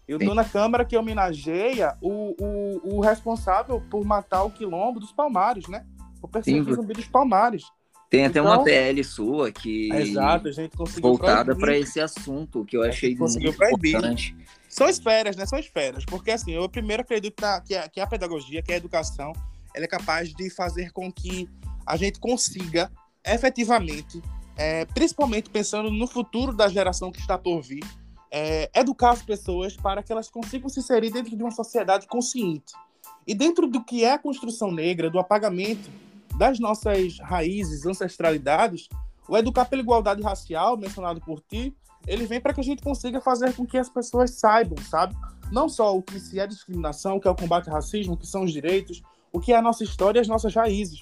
eu 0.08 0.18
estou 0.18 0.36
na 0.36 0.44
Câmara 0.44 0.86
que 0.86 0.98
homenageia 0.98 1.96
o, 2.02 2.36
o, 2.40 2.96
o, 2.96 3.00
responsável 3.00 3.82
por 3.90 4.04
matar 4.04 4.44
o 4.44 4.52
quilombo 4.52 5.00
dos 5.00 5.12
Palmares, 5.12 5.68
né? 5.68 5.86
O 6.22 6.28
perseguir 6.28 6.74
zumbi 6.74 6.94
dos 6.94 7.08
Palmares. 7.08 7.64
Tem 8.10 8.26
até 8.26 8.40
então, 8.40 8.52
uma 8.52 8.64
PL 8.64 9.04
sua 9.04 9.52
que. 9.52 9.94
Exato, 9.94 10.48
a 10.48 10.52
gente 10.52 10.76
conseguiu. 10.76 11.12
Voltada 11.12 11.56
para 11.56 11.78
esse 11.78 12.02
assunto, 12.02 12.66
que 12.66 12.76
eu 12.76 12.82
achei 12.82 13.16
muito 13.16 13.40
importante. 13.40 14.36
São 14.68 14.90
esferas, 14.90 15.36
né? 15.36 15.46
São 15.46 15.60
esferas. 15.60 16.04
Porque, 16.06 16.32
assim, 16.32 16.52
eu 16.52 16.68
primeiro 16.68 17.02
acredito 17.04 17.36
que 17.66 17.76
a, 17.76 17.88
que 17.88 18.00
a 18.00 18.08
pedagogia, 18.08 18.64
que 18.64 18.72
a 18.72 18.78
educação, 18.78 19.32
ela 19.76 19.86
é 19.86 19.88
capaz 19.88 20.34
de 20.34 20.50
fazer 20.50 20.92
com 20.92 21.12
que 21.12 21.48
a 21.86 21.96
gente 21.98 22.20
consiga 22.20 22.92
efetivamente, 23.24 24.22
é, 24.58 24.86
principalmente 24.86 25.50
pensando 25.50 25.92
no 25.92 26.08
futuro 26.08 26.52
da 26.52 26.68
geração 26.68 27.12
que 27.12 27.20
está 27.20 27.38
por 27.38 27.62
vir, 27.62 27.84
é, 28.32 28.72
educar 28.76 29.12
as 29.12 29.22
pessoas 29.22 29.76
para 29.76 30.02
que 30.02 30.12
elas 30.12 30.30
consigam 30.30 30.68
se 30.68 30.80
inserir 30.80 31.12
dentro 31.12 31.36
de 31.36 31.44
uma 31.44 31.52
sociedade 31.52 32.08
consciente. 32.08 32.74
E 33.28 33.36
dentro 33.36 33.68
do 33.68 33.84
que 33.84 34.04
é 34.04 34.14
a 34.14 34.20
construção 34.20 34.72
negra, 34.72 35.10
do 35.10 35.20
apagamento 35.20 35.90
das 36.40 36.58
nossas 36.58 37.20
raízes, 37.20 37.86
ancestralidades, 37.86 38.88
o 39.28 39.36
educar 39.36 39.66
pela 39.66 39.82
igualdade 39.82 40.22
racial, 40.22 40.78
mencionado 40.78 41.20
por 41.20 41.42
ti, 41.42 41.76
ele 42.08 42.26
vem 42.26 42.40
para 42.40 42.54
que 42.54 42.62
a 42.62 42.64
gente 42.64 42.82
consiga 42.82 43.20
fazer 43.20 43.54
com 43.54 43.66
que 43.66 43.78
as 43.78 43.90
pessoas 43.90 44.32
saibam, 44.32 44.82
sabe? 44.86 45.14
Não 45.52 45.68
só 45.68 45.98
o 45.98 46.02
que 46.02 46.18
se 46.18 46.40
é 46.40 46.48
discriminação, 46.48 47.18
o 47.18 47.20
que 47.20 47.28
é 47.28 47.32
o 47.32 47.36
combate 47.36 47.68
ao 47.68 47.76
racismo, 47.76 48.14
o 48.14 48.18
que 48.18 48.26
são 48.26 48.46
os 48.46 48.54
direitos, 48.54 49.02
o 49.34 49.40
que 49.42 49.52
é 49.52 49.58
a 49.58 49.62
nossa 49.62 49.84
história 49.84 50.18
e 50.18 50.22
as 50.22 50.30
nossas 50.30 50.56
raízes. 50.56 51.02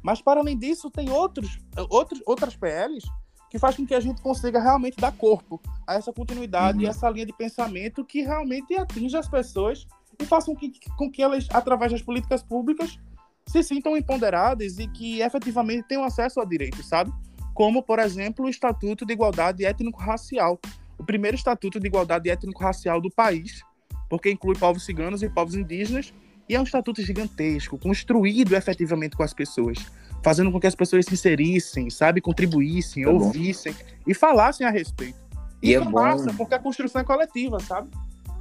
Mas, 0.00 0.22
para 0.22 0.38
além 0.38 0.56
disso, 0.56 0.88
tem 0.88 1.10
outros, 1.10 1.58
outros, 1.90 2.22
outras 2.24 2.54
PLs 2.54 3.04
que 3.50 3.58
faz 3.58 3.74
com 3.74 3.84
que 3.84 3.94
a 3.94 4.00
gente 4.00 4.22
consiga 4.22 4.60
realmente 4.60 4.98
dar 4.98 5.10
corpo 5.10 5.60
a 5.84 5.94
essa 5.94 6.12
continuidade 6.12 6.78
uhum. 6.78 6.84
e 6.84 6.86
essa 6.86 7.10
linha 7.10 7.26
de 7.26 7.32
pensamento 7.32 8.04
que 8.04 8.22
realmente 8.22 8.72
atinja 8.76 9.18
as 9.18 9.28
pessoas 9.28 9.84
e 10.16 10.24
façam 10.24 10.54
com 10.54 10.60
que, 10.60 10.78
com 10.96 11.10
que 11.10 11.20
elas, 11.20 11.48
através 11.50 11.90
das 11.90 12.02
políticas 12.02 12.40
públicas, 12.40 13.00
se 13.46 13.62
sintam 13.62 13.96
empoderadas 13.96 14.78
e 14.78 14.86
que 14.88 15.20
efetivamente 15.20 15.86
tenham 15.88 16.04
acesso 16.04 16.40
a 16.40 16.44
direitos, 16.44 16.88
sabe? 16.88 17.12
como, 17.56 17.82
por 17.82 17.98
exemplo, 17.98 18.44
o 18.44 18.50
Estatuto 18.50 19.06
de 19.06 19.14
Igualdade 19.14 19.64
Étnico-Racial, 19.64 20.60
o 20.98 21.02
primeiro 21.02 21.34
Estatuto 21.34 21.80
de 21.80 21.86
Igualdade 21.86 22.28
Étnico-Racial 22.28 23.00
do 23.00 23.10
país, 23.10 23.62
porque 24.10 24.30
inclui 24.30 24.54
povos 24.56 24.84
ciganos 24.84 25.22
e 25.22 25.28
povos 25.30 25.54
indígenas, 25.54 26.12
e 26.46 26.54
é 26.54 26.60
um 26.60 26.64
estatuto 26.64 27.00
gigantesco, 27.00 27.78
construído 27.78 28.54
efetivamente 28.54 29.16
com 29.16 29.22
as 29.22 29.32
pessoas, 29.32 29.78
fazendo 30.22 30.52
com 30.52 30.60
que 30.60 30.66
as 30.66 30.74
pessoas 30.74 31.06
se 31.06 31.14
inserissem, 31.14 31.88
sabe, 31.88 32.20
contribuíssem, 32.20 33.04
é 33.04 33.08
ouvissem 33.08 33.74
e 34.06 34.12
falassem 34.12 34.66
a 34.66 34.70
respeito. 34.70 35.18
E, 35.62 35.70
e 35.70 35.74
é 35.74 35.80
bom, 35.80 36.26
porque 36.36 36.54
a 36.54 36.58
construção 36.58 37.00
é 37.00 37.04
coletiva, 37.04 37.58
sabe? 37.58 37.88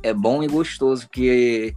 É 0.03 0.13
bom 0.13 0.43
e 0.43 0.47
gostoso 0.47 1.07
que 1.09 1.73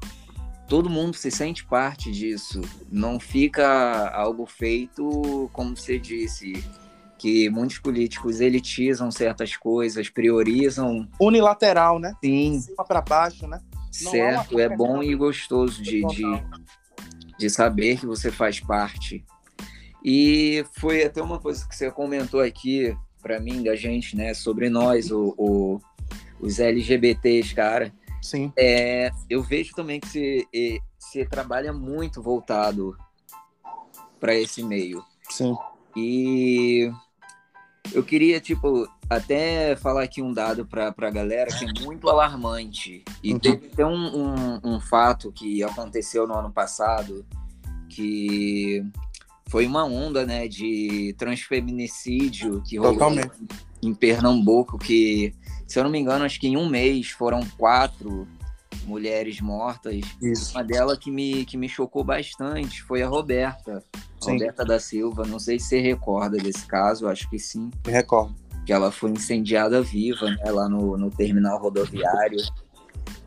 todo 0.69 0.91
mundo 0.91 1.17
se 1.17 1.31
sente 1.31 1.65
parte 1.65 2.13
disso. 2.13 2.61
Não 2.91 3.19
fica 3.19 4.09
algo 4.11 4.47
feito, 4.47 5.51
como 5.53 5.77
você 5.77 5.99
disse, 5.99 6.63
que 7.17 7.49
muitos 7.49 7.79
políticos 7.79 8.41
elitizam 8.41 9.11
certas 9.11 9.57
coisas, 9.57 10.09
priorizam. 10.09 11.09
Unilateral, 11.19 11.99
né? 11.99 12.15
Sim. 12.23 12.53
De 12.53 12.65
cima 12.65 12.85
para 12.85 13.01
baixo, 13.01 13.47
né? 13.49 13.61
Não 14.03 14.11
certo, 14.13 14.61
é 14.61 14.69
bom 14.69 15.03
e 15.03 15.15
gostoso 15.15 15.83
de, 15.83 16.07
de, 16.07 16.25
de 17.39 17.51
saber 17.51 17.99
que 17.99 18.07
você 18.07 18.31
faz 18.31 18.61
parte. 18.61 19.25
E 20.05 20.65
foi 20.75 21.03
até 21.03 21.23
uma 21.23 21.39
coisa 21.39 21.67
que 21.67 21.75
você 21.75 21.91
comentou 21.91 22.41
aqui 22.41 22.95
para 23.21 23.41
mim, 23.41 23.65
da 23.65 23.75
gente, 23.75 24.17
né, 24.17 24.33
sobre 24.33 24.69
nós, 24.69 25.11
o, 25.11 25.35
o 25.37 25.81
os 26.41 26.61
LGBTs, 26.61 27.55
cara. 27.55 27.93
Sim. 28.23 28.53
É, 28.57 29.11
eu 29.29 29.43
vejo 29.43 29.75
também 29.75 30.01
que 30.01 30.09
você, 30.09 30.81
você 30.99 31.25
trabalha 31.25 31.73
muito 31.73 32.23
voltado 32.23 32.97
para 34.19 34.35
esse 34.35 34.63
meio. 34.63 35.03
Sim. 35.31 35.57
E 35.97 36.91
eu 37.93 38.03
queria, 38.03 38.41
tipo, 38.41 38.87
até 39.09 39.75
falar 39.77 40.03
aqui 40.03 40.21
um 40.21 40.33
dado 40.33 40.67
para 40.67 40.95
a 40.97 41.11
galera 41.11 41.51
que 41.51 41.65
é 41.65 41.85
muito 41.85 42.09
alarmante. 42.09 43.05
E 43.23 43.33
uhum. 43.33 43.39
teve 43.39 43.67
até 43.73 43.87
um, 43.87 44.17
um, 44.17 44.61
um, 44.65 44.81
fato 44.81 45.33
que 45.33 45.63
aconteceu 45.63 46.27
no 46.27 46.35
ano 46.35 46.53
passado, 46.53 47.25
que 47.89 48.83
foi 49.49 49.67
uma 49.67 49.85
onda, 49.85 50.27
né, 50.27 50.47
de 50.47 51.15
transfeminicídio 51.19 52.63
que 52.63 52.77
rolou 52.77 53.13
em 53.83 53.95
Pernambuco, 53.95 54.77
que, 54.77 55.35
se 55.69 55.79
eu 55.79 55.85
não 55.85 55.91
me 55.91 55.99
engano, 55.99 56.25
acho 56.25 56.41
que 56.41 56.49
em 56.49 56.57
um 56.57 56.69
mês 56.69 57.11
foram 57.11 57.41
quatro 57.59 58.27
mulheres 58.85 59.39
mortas. 59.41 60.01
Isso. 60.21 60.53
Uma 60.57 60.65
delas 60.65 60.99
que 60.99 61.11
me, 61.11 61.45
que 61.45 61.59
me 61.59 61.69
chocou 61.69 62.03
bastante 62.03 62.83
foi 62.83 63.03
a 63.03 63.09
Roberta. 63.09 63.85
Sim. 64.19 64.33
Roberta 64.33 64.65
da 64.65 64.81
Silva. 64.81 65.27
Não 65.27 65.39
sei 65.39 65.61
se 65.61 65.67
você 65.67 65.81
recorda 65.81 66.39
desse 66.39 66.67
caso, 66.67 67.07
acho 67.07 67.29
que 67.29 67.39
sim. 67.39 67.71
Me 67.87 67.93
recordo. 67.93 68.35
Que 68.65 68.73
ela 68.73 68.91
foi 68.91 69.11
incendiada 69.11 69.83
viva 69.83 70.31
né, 70.31 70.51
lá 70.51 70.69
no, 70.69 70.97
no 70.97 71.11
terminal 71.11 71.61
rodoviário. 71.61 72.39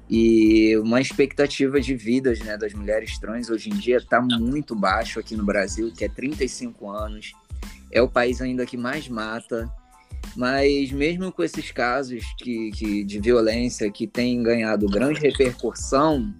E 0.09 0.75
uma 0.77 0.99
expectativa 0.99 1.79
de 1.79 1.95
vidas 1.95 2.39
né, 2.39 2.57
das 2.57 2.73
mulheres 2.73 3.17
trans 3.17 3.49
hoje 3.49 3.69
em 3.69 3.75
dia 3.75 3.97
está 3.97 4.19
muito 4.19 4.75
baixo 4.75 5.19
aqui 5.19 5.37
no 5.37 5.45
Brasil, 5.45 5.93
que 5.95 6.03
é 6.03 6.09
35 6.09 6.89
anos. 6.89 7.33
É 7.91 8.01
o 8.01 8.09
país 8.09 8.41
ainda 8.41 8.65
que 8.65 8.75
mais 8.75 9.07
mata. 9.07 9.71
Mas 10.35 10.91
mesmo 10.91 11.31
com 11.31 11.43
esses 11.43 11.71
casos 11.71 12.23
que, 12.37 12.71
que, 12.71 13.03
de 13.03 13.19
violência 13.19 13.91
que 13.91 14.07
têm 14.07 14.41
ganhado 14.41 14.87
grande 14.87 15.19
repercussão, 15.19 16.33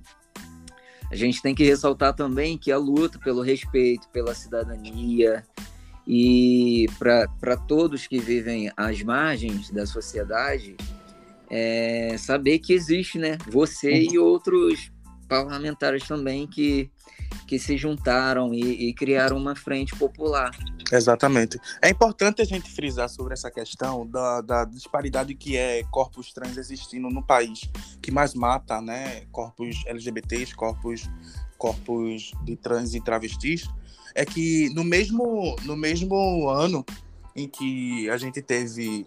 a 1.12 1.16
gente 1.16 1.42
tem 1.42 1.54
que 1.54 1.64
ressaltar 1.64 2.14
também 2.14 2.58
que 2.58 2.72
a 2.72 2.78
luta 2.78 3.20
pelo 3.20 3.42
respeito, 3.42 4.08
pela 4.10 4.34
cidadania 4.34 5.44
e 6.08 6.88
para 6.98 7.58
todos 7.68 8.08
que 8.08 8.18
vivem 8.18 8.72
às 8.78 9.04
margens 9.04 9.70
da 9.72 9.86
sociedade, 9.86 10.78
é 11.50 12.16
saber 12.18 12.60
que 12.60 12.72
existe, 12.72 13.20
né? 13.20 13.38
Você 13.50 13.92
e 13.92 14.18
outros 14.18 14.90
parlamentares 15.28 16.08
também 16.08 16.48
que, 16.48 16.90
que 17.52 17.60
se 17.60 17.76
juntaram 17.76 18.54
e, 18.54 18.88
e 18.88 18.94
criaram 18.94 19.36
uma 19.36 19.54
frente 19.58 19.94
popular. 19.94 20.52
Exatamente. 20.90 21.60
É 21.82 21.90
importante 21.90 22.42
a 22.42 22.46
gente 22.46 22.72
frisar 22.72 23.10
sobre 23.10 23.34
essa 23.34 23.52
questão 23.52 24.08
da, 24.08 24.40
da, 24.40 24.64
disparidade 24.64 25.36
que 25.36 25.58
é 25.58 25.84
corpos 25.92 26.32
trans 26.32 26.56
existindo 26.56 27.10
no 27.10 27.22
país, 27.22 27.70
que 28.02 28.10
mais 28.10 28.34
mata, 28.34 28.80
né, 28.80 29.26
corpos 29.34 29.84
LGBTs, 29.86 30.56
corpos, 30.56 31.10
corpos 31.58 32.32
de 32.46 32.56
trans 32.56 32.96
e 32.96 33.02
travestis, 33.02 33.68
é 34.16 34.24
que 34.24 34.70
no 34.74 34.86
mesmo, 34.86 35.54
no 35.64 35.76
mesmo 35.76 36.48
ano 36.48 36.86
em 37.36 37.50
que 37.50 38.10
a 38.10 38.16
gente 38.16 38.42
teve 38.42 39.06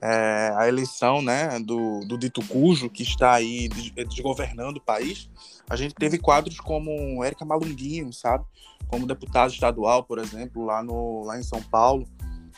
é, 0.00 0.52
a 0.56 0.68
eleição 0.68 1.20
né, 1.20 1.58
do, 1.58 2.04
do 2.06 2.16
dito 2.16 2.46
cujo, 2.46 2.88
que 2.88 3.02
está 3.02 3.32
aí 3.32 3.68
desgovernando 4.08 4.78
o 4.78 4.82
país, 4.82 5.28
a 5.68 5.76
gente 5.76 5.94
teve 5.94 6.18
quadros 6.18 6.60
como 6.60 7.22
Érica 7.24 7.44
Malunguinho, 7.44 8.12
sabe? 8.12 8.44
Como 8.88 9.06
deputado 9.06 9.52
estadual, 9.52 10.04
por 10.04 10.18
exemplo, 10.18 10.64
lá, 10.64 10.82
no, 10.82 11.24
lá 11.24 11.38
em 11.38 11.42
São 11.42 11.62
Paulo. 11.62 12.06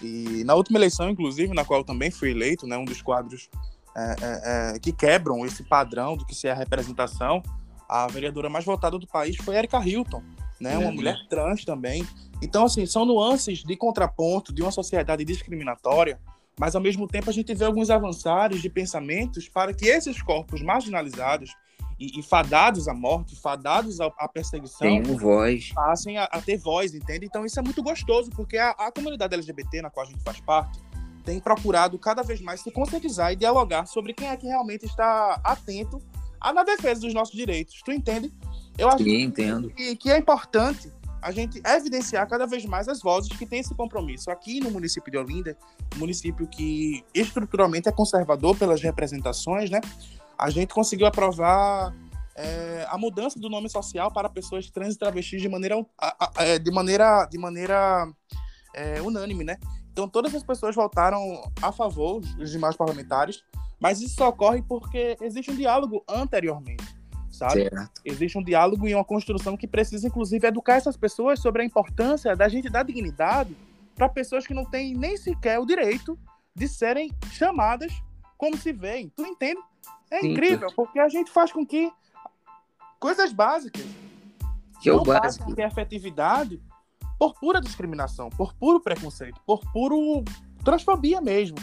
E 0.03 0.43
na 0.45 0.55
última 0.55 0.79
eleição, 0.79 1.09
inclusive, 1.09 1.55
na 1.55 1.65
qual 1.65 1.81
eu 1.81 1.85
também 1.85 2.11
fui 2.11 2.31
eleito, 2.31 2.67
né, 2.67 2.77
um 2.77 2.85
dos 2.85 3.01
quadros 3.01 3.49
é, 3.97 4.17
é, 4.21 4.75
é 4.75 4.79
que 4.79 4.93
quebram 4.93 5.47
esse 5.47 5.63
padrão 5.63 6.17
do 6.17 6.27
que 6.27 6.35
se 6.35 6.49
é 6.49 6.51
a 6.51 6.55
representação, 6.55 7.43
a 7.89 8.07
vereadora 8.09 8.49
mais 8.49 8.65
votada 8.65 8.99
do 8.99 9.07
país 9.07 9.37
foi 9.37 9.55
Érica 9.55 9.79
Hilton, 9.79 10.23
né, 10.61 10.77
uma 10.77 10.89
uhum. 10.89 10.95
mulher 10.95 11.17
trans 11.29 11.65
também. 11.65 12.05
Então, 12.43 12.65
assim, 12.65 12.85
são 12.87 13.05
nuances 13.05 13.59
de 13.59 13.77
contraponto 13.77 14.53
de 14.53 14.63
uma 14.63 14.73
sociedade 14.73 15.25
discriminatória 15.25 16.19
mas 16.59 16.75
ao 16.75 16.81
mesmo 16.81 17.07
tempo 17.07 17.31
a 17.31 17.33
gente 17.33 17.53
vê 17.55 17.65
alguns 17.65 17.91
avançados 17.91 18.63
de 18.63 18.69
pensamentos 18.69 19.49
para 19.49 19.75
que 19.75 19.87
esses 19.87 20.23
corpos 20.23 20.63
marginalizados 20.63 21.51
e, 21.99 22.19
e 22.19 22.23
fadados 22.23 22.89
à 22.89 22.95
morte, 22.95 23.37
fadados 23.37 24.01
à, 24.01 24.07
à 24.19 24.29
perseguição, 24.29 24.81
Tem 24.81 25.03
voz. 25.03 25.73
passem 25.73 26.19
a, 26.19 26.25
a, 26.25 26.41
ter 26.41 26.57
voz, 26.57 26.95
entende? 26.95 27.27
Então 27.27 27.45
isso 27.45 27.59
é 27.59 27.63
muito 27.63 27.83
gostoso, 27.83 28.31
porque 28.31 28.59
a, 28.59 28.71
a 28.71 28.93
comunidade 28.93 29.35
LGBT 29.35 29.83
na 29.83 29.91
qual 29.91 30.07
a 30.07 30.09
gente 30.09 30.23
faz 30.23 30.41
parte 30.41 30.81
tem 31.25 31.41
procurado 31.41 31.99
cada 31.99 32.23
vez 32.23 32.41
mais 32.41 32.61
se 32.61 32.71
conscientizar 32.71 33.33
e 33.33 33.37
dialogar 33.37 33.87
sobre 33.87 34.13
quem 34.13 34.29
é 34.29 34.37
que 34.37 34.47
realmente 34.47 34.85
está 34.85 35.41
atento 35.43 36.01
na 36.53 36.63
defesa 36.63 37.01
dos 37.01 37.15
nossos 37.15 37.35
direitos. 37.35 37.81
Tu 37.83 37.93
entende? 37.93 38.31
Eu 38.77 38.89
acho 38.89 39.03
Sim, 39.03 39.23
entendo. 39.23 39.71
Que, 39.71 39.97
que 39.97 40.11
é 40.11 40.19
importante 40.19 40.93
a 41.23 41.31
gente 41.31 41.63
evidenciar 41.65 42.29
cada 42.29 42.47
vez 42.47 42.67
mais 42.67 42.87
as 42.87 43.01
vozes 43.01 43.35
que 43.35 43.47
têm 43.47 43.61
esse 43.61 43.75
compromisso. 43.75 44.31
Aqui 44.31 44.61
no 44.61 44.71
município 44.71 45.11
de 45.11 45.17
Olinda, 45.17 45.57
um 45.97 46.01
município 46.01 46.47
que 46.47 47.03
estruturalmente 47.15 47.89
é 47.89 47.93
conservador 47.93 48.55
pelas 48.59 48.83
representações, 48.83 49.71
né? 49.71 49.81
A 50.39 50.51
gente 50.51 50.75
conseguiu 50.75 51.07
aprovar 51.07 51.95
é, 52.37 52.87
a 52.89 52.99
mudança 52.99 53.39
do 53.39 53.49
nome 53.49 53.69
social 53.69 54.11
para 54.11 54.29
pessoas 54.29 54.71
trans 54.71 54.95
e 54.95 54.99
travestis 54.99 55.41
de 55.41 55.49
maneira, 55.49 55.77
é, 56.39 56.59
de 56.59 56.71
maneira, 56.71 57.27
de 57.27 57.39
maneira 57.39 58.09
é, 58.75 59.01
unânime, 59.01 59.45
né? 59.45 59.57
Então 59.93 60.09
todas 60.09 60.35
as 60.35 60.43
pessoas 60.43 60.75
votaram 60.75 61.21
a 61.63 61.71
favor, 61.71 62.21
os 62.39 62.51
demais 62.51 62.77
parlamentares, 62.77 63.43
mas 63.81 64.01
isso 64.01 64.17
só 64.17 64.29
ocorre 64.29 64.63
porque 64.63 65.17
existe 65.21 65.51
um 65.51 65.57
diálogo 65.57 66.05
anteriormente 66.09 66.85
sabe? 67.35 67.63
Certo. 67.63 68.01
Existe 68.05 68.39
um 68.39 68.43
diálogo 68.43 68.87
e 68.87 68.95
uma 68.95 69.05
construção 69.05 69.57
que 69.57 69.67
precisa, 69.67 70.07
inclusive, 70.07 70.47
educar 70.47 70.77
essas 70.77 70.97
pessoas 70.97 71.41
sobre 71.41 71.63
a 71.63 71.65
importância 71.65 72.35
da 72.37 72.49
gente 72.49 72.71
dar 72.71 72.85
dignidade 72.85 73.57
para 73.95 74.09
pessoas 74.09 74.47
que 74.47 74.55
não 74.55 74.65
têm 74.65 74.95
nem 74.95 75.17
sequer 75.17 75.59
o 75.59 75.67
direito 75.67 76.19
de 76.55 76.69
serem 76.69 77.13
chamadas 77.33 77.93
como 78.39 78.57
se 78.57 78.73
veem. 78.73 79.09
Tu 79.15 79.27
entende? 79.27 79.61
É 80.15 80.21
Sim, 80.21 80.31
incrível, 80.33 80.69
porque 80.77 81.01
a 81.01 81.09
gente 81.09 81.29
faz 81.29 81.51
com 81.51 81.67
que 81.67 81.91
coisas 83.01 83.33
básicas 83.33 83.85
que 84.81 84.89
é 84.89 84.93
o 84.93 85.03
básico. 85.03 85.53
ter 85.55 85.67
efetividade 85.67 86.63
por 87.19 87.35
pura 87.35 87.61
discriminação, 87.61 88.31
por 88.31 88.55
puro 88.55 88.81
preconceito, 88.81 89.41
por 89.45 89.61
puro 89.73 90.23
transfobia 90.63 91.21
mesmo. 91.21 91.57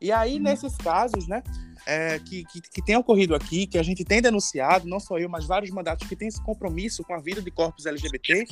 E 0.00 0.12
aí, 0.12 0.36
hum. 0.36 0.42
nesses 0.42 0.76
casos, 0.76 1.26
né, 1.26 1.42
é, 1.84 2.18
que, 2.20 2.44
que, 2.44 2.60
que, 2.60 2.82
tem 2.82 2.96
ocorrido 2.96 3.34
aqui, 3.34 3.66
que 3.66 3.78
a 3.78 3.82
gente 3.82 4.04
tem 4.04 4.22
denunciado, 4.22 4.86
não 4.86 5.00
só 5.00 5.18
eu, 5.18 5.28
mas 5.28 5.46
vários 5.46 5.70
mandatos 5.70 6.06
que 6.06 6.14
têm 6.14 6.28
esse 6.28 6.42
compromisso 6.42 7.02
com 7.02 7.14
a 7.14 7.18
vida 7.18 7.42
de 7.42 7.50
corpos 7.50 7.86
LGBT, 7.86 8.46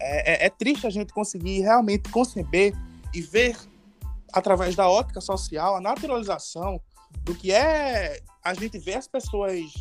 é, 0.00 0.44
é, 0.44 0.46
é 0.46 0.50
triste 0.50 0.86
a 0.86 0.90
gente 0.90 1.12
conseguir 1.12 1.60
realmente 1.60 2.08
conceber 2.10 2.72
e 3.12 3.20
ver, 3.20 3.56
através 4.32 4.74
da 4.74 4.88
ótica 4.88 5.20
social, 5.20 5.76
a 5.76 5.80
naturalização 5.80 6.80
do 7.24 7.34
que 7.34 7.50
é 7.50 8.20
a 8.48 8.54
gente 8.54 8.78
ver 8.78 8.96
as 8.96 9.06
pessoas 9.06 9.72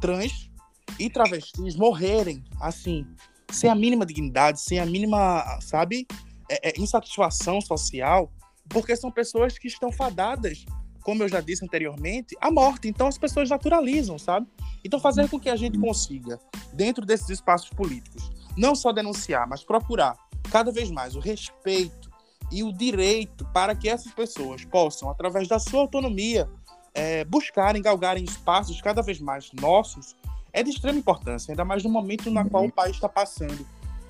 trans 0.00 0.50
e 0.98 1.08
travestis 1.08 1.76
morrerem, 1.76 2.42
assim, 2.60 3.06
sem 3.50 3.70
a 3.70 3.74
mínima 3.74 4.04
dignidade, 4.04 4.60
sem 4.60 4.78
a 4.78 4.86
mínima, 4.86 5.44
sabe, 5.60 6.06
é, 6.50 6.70
é, 6.70 6.80
insatisfação 6.80 7.60
social, 7.60 8.32
porque 8.68 8.96
são 8.96 9.10
pessoas 9.10 9.58
que 9.58 9.68
estão 9.68 9.92
fadadas 9.92 10.64
como 11.08 11.22
eu 11.22 11.28
já 11.28 11.40
disse 11.40 11.64
anteriormente, 11.64 12.36
a 12.38 12.50
morte. 12.50 12.86
Então 12.86 13.06
as 13.06 13.16
pessoas 13.16 13.48
naturalizam, 13.48 14.18
sabe? 14.18 14.46
Então 14.84 15.00
fazer 15.00 15.26
com 15.30 15.40
que 15.40 15.48
a 15.48 15.56
gente 15.56 15.78
consiga, 15.78 16.38
dentro 16.74 17.06
desses 17.06 17.30
espaços 17.30 17.70
políticos, 17.70 18.30
não 18.54 18.74
só 18.74 18.92
denunciar, 18.92 19.48
mas 19.48 19.64
procurar 19.64 20.14
cada 20.50 20.70
vez 20.70 20.90
mais 20.90 21.16
o 21.16 21.20
respeito 21.20 22.10
e 22.52 22.62
o 22.62 22.70
direito 22.70 23.46
para 23.54 23.74
que 23.74 23.88
essas 23.88 24.12
pessoas 24.12 24.66
possam, 24.66 25.08
através 25.08 25.48
da 25.48 25.58
sua 25.58 25.80
autonomia, 25.80 26.46
é, 26.98 27.24
buscarem, 27.24 27.80
galgarem 27.80 28.24
espaços 28.24 28.82
cada 28.82 29.00
vez 29.02 29.20
mais 29.20 29.52
nossos, 29.52 30.16
é 30.52 30.64
de 30.64 30.70
extrema 30.70 30.98
importância, 30.98 31.52
ainda 31.52 31.64
mais 31.64 31.84
no 31.84 31.88
momento 31.88 32.28
na 32.28 32.44
qual 32.44 32.64
o 32.64 32.72
país 32.72 32.96
está 32.96 33.08
passando. 33.08 33.64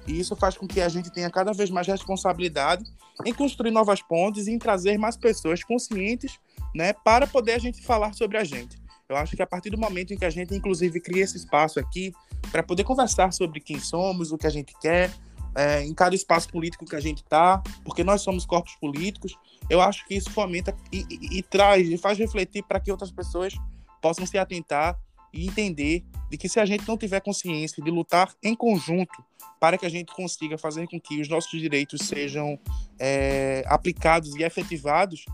E 0.06 0.18
isso 0.18 0.34
faz 0.34 0.56
com 0.56 0.66
que 0.66 0.80
a 0.80 0.88
gente 0.88 1.10
tenha 1.10 1.28
cada 1.28 1.52
vez 1.52 1.68
mais 1.68 1.86
responsabilidade 1.86 2.82
em 3.26 3.34
construir 3.34 3.72
novas 3.72 4.00
pontes 4.00 4.46
e 4.46 4.52
em 4.52 4.58
trazer 4.58 4.96
mais 4.96 5.18
pessoas 5.18 5.62
conscientes 5.62 6.38
né, 6.74 6.94
para 6.94 7.26
poder 7.26 7.52
a 7.52 7.58
gente 7.58 7.82
falar 7.82 8.14
sobre 8.14 8.38
a 8.38 8.44
gente. 8.44 8.78
Eu 9.06 9.16
acho 9.16 9.36
que 9.36 9.42
a 9.42 9.46
partir 9.46 9.68
do 9.68 9.78
momento 9.78 10.14
em 10.14 10.16
que 10.16 10.24
a 10.24 10.30
gente, 10.30 10.54
inclusive, 10.54 10.98
cria 10.98 11.24
esse 11.24 11.36
espaço 11.36 11.78
aqui 11.78 12.14
para 12.50 12.62
poder 12.62 12.84
conversar 12.84 13.32
sobre 13.34 13.60
quem 13.60 13.78
somos, 13.78 14.32
o 14.32 14.38
que 14.38 14.46
a 14.46 14.50
gente 14.50 14.72
quer, 14.80 15.10
é, 15.54 15.82
em 15.82 15.94
cada 15.94 16.14
espaço 16.14 16.48
político 16.48 16.84
que 16.84 16.96
a 16.96 17.00
gente 17.00 17.18
está, 17.18 17.62
porque 17.84 18.04
nós 18.04 18.22
somos 18.22 18.46
corpos 18.46 18.74
políticos, 18.76 19.36
eu 19.68 19.80
acho 19.80 20.06
que 20.06 20.14
isso 20.14 20.30
fomenta 20.30 20.74
e, 20.92 21.04
e, 21.10 21.38
e 21.38 21.42
traz, 21.42 21.88
e 21.88 21.96
faz 21.98 22.18
refletir 22.18 22.62
para 22.62 22.80
que 22.80 22.90
outras 22.90 23.10
pessoas 23.10 23.54
possam 24.00 24.26
se 24.26 24.38
atentar 24.38 24.98
e 25.32 25.46
entender 25.46 26.04
de 26.30 26.36
que 26.36 26.48
se 26.48 26.60
a 26.60 26.64
gente 26.64 26.86
não 26.86 26.96
tiver 26.96 27.20
consciência 27.20 27.82
de 27.82 27.90
lutar 27.90 28.32
em 28.42 28.54
conjunto 28.54 29.22
para 29.60 29.76
que 29.76 29.84
a 29.84 29.88
gente 29.88 30.14
consiga 30.14 30.56
fazer 30.56 30.86
com 30.88 31.00
que 31.00 31.20
os 31.20 31.28
nossos 31.28 31.60
direitos 31.60 32.06
sejam 32.06 32.58
é, 32.98 33.64
aplicados 33.66 34.34
e 34.36 34.42
efetivados, 34.42 35.24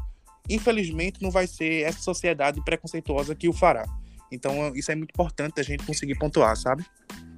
infelizmente 0.48 1.22
não 1.22 1.30
vai 1.30 1.46
ser 1.46 1.82
essa 1.82 2.00
sociedade 2.00 2.62
preconceituosa 2.64 3.34
que 3.34 3.48
o 3.48 3.52
fará. 3.52 3.84
Então 4.32 4.74
isso 4.74 4.90
é 4.90 4.94
muito 4.94 5.10
importante 5.10 5.60
a 5.60 5.62
gente 5.62 5.84
conseguir 5.84 6.18
pontuar, 6.18 6.56
sabe? 6.56 6.84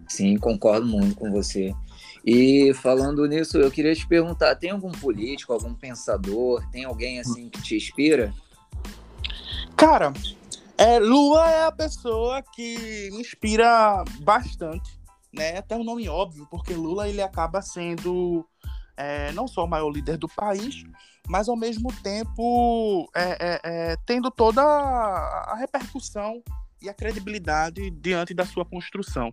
Sim, 0.09 0.37
concordo 0.37 0.87
muito 0.87 1.17
com 1.17 1.31
você. 1.31 1.75
E 2.27 2.75
falando 2.75 3.25
nisso, 3.25 3.57
eu 3.57 3.71
queria 3.71 3.95
te 3.95 4.05
perguntar, 4.05 4.57
tem 4.57 4.71
algum 4.71 4.91
político, 4.91 5.53
algum 5.53 5.73
pensador, 5.73 6.69
tem 6.73 6.85
alguém 6.85 7.21
assim 7.21 7.49
que 7.49 7.63
te 7.63 7.77
inspira? 7.77 8.35
Cara, 9.77 10.13
é, 10.77 10.99
Lula 10.99 11.49
é 11.49 11.67
a 11.67 11.71
pessoa 11.73 12.43
que 12.43 13.11
me 13.13 13.21
inspira 13.21 14.03
bastante, 14.23 14.99
né? 15.33 15.59
Até 15.59 15.77
um 15.77 15.85
nome 15.85 16.09
óbvio, 16.09 16.49
porque 16.51 16.75
Lula 16.75 17.09
ele 17.09 17.23
acaba 17.23 17.63
sendo 17.63 18.45
é, 18.97 19.31
não 19.31 19.47
só 19.47 19.65
o 19.65 19.69
maior 19.69 19.91
líder 19.91 20.17
do 20.17 20.29
país, 20.29 20.85
mas 21.29 21.49
ao 21.49 21.57
mesmo 21.57 21.93
tempo 22.03 23.09
é, 23.15 23.37
é, 23.39 23.61
é, 23.63 23.97
tendo 24.05 24.33
toda 24.33 24.63
a 24.63 25.55
repercussão 25.57 26.43
e 26.83 26.89
a 26.89 26.95
credibilidade 26.95 27.89
diante 27.91 28.35
da 28.35 28.45
sua 28.45 28.65
construção. 28.65 29.33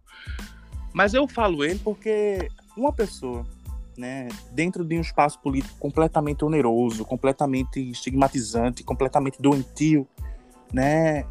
Mas 0.94 1.16
eu 1.16 1.28
falo 1.28 1.64
ele 1.66 1.80
porque 1.80 2.50
uma 2.76 2.92
pessoa, 2.92 3.46
né, 3.98 4.28
dentro 4.52 4.84
de 4.84 4.98
um 4.98 5.02
espaço 5.02 5.40
político 5.40 5.78
completamente 5.80 6.44
oneroso, 6.44 7.06
completamente 7.06 7.80
estigmatizante, 7.92 8.84
completamente 8.84 9.42
doentio, 9.42 10.08
né, 10.72 11.26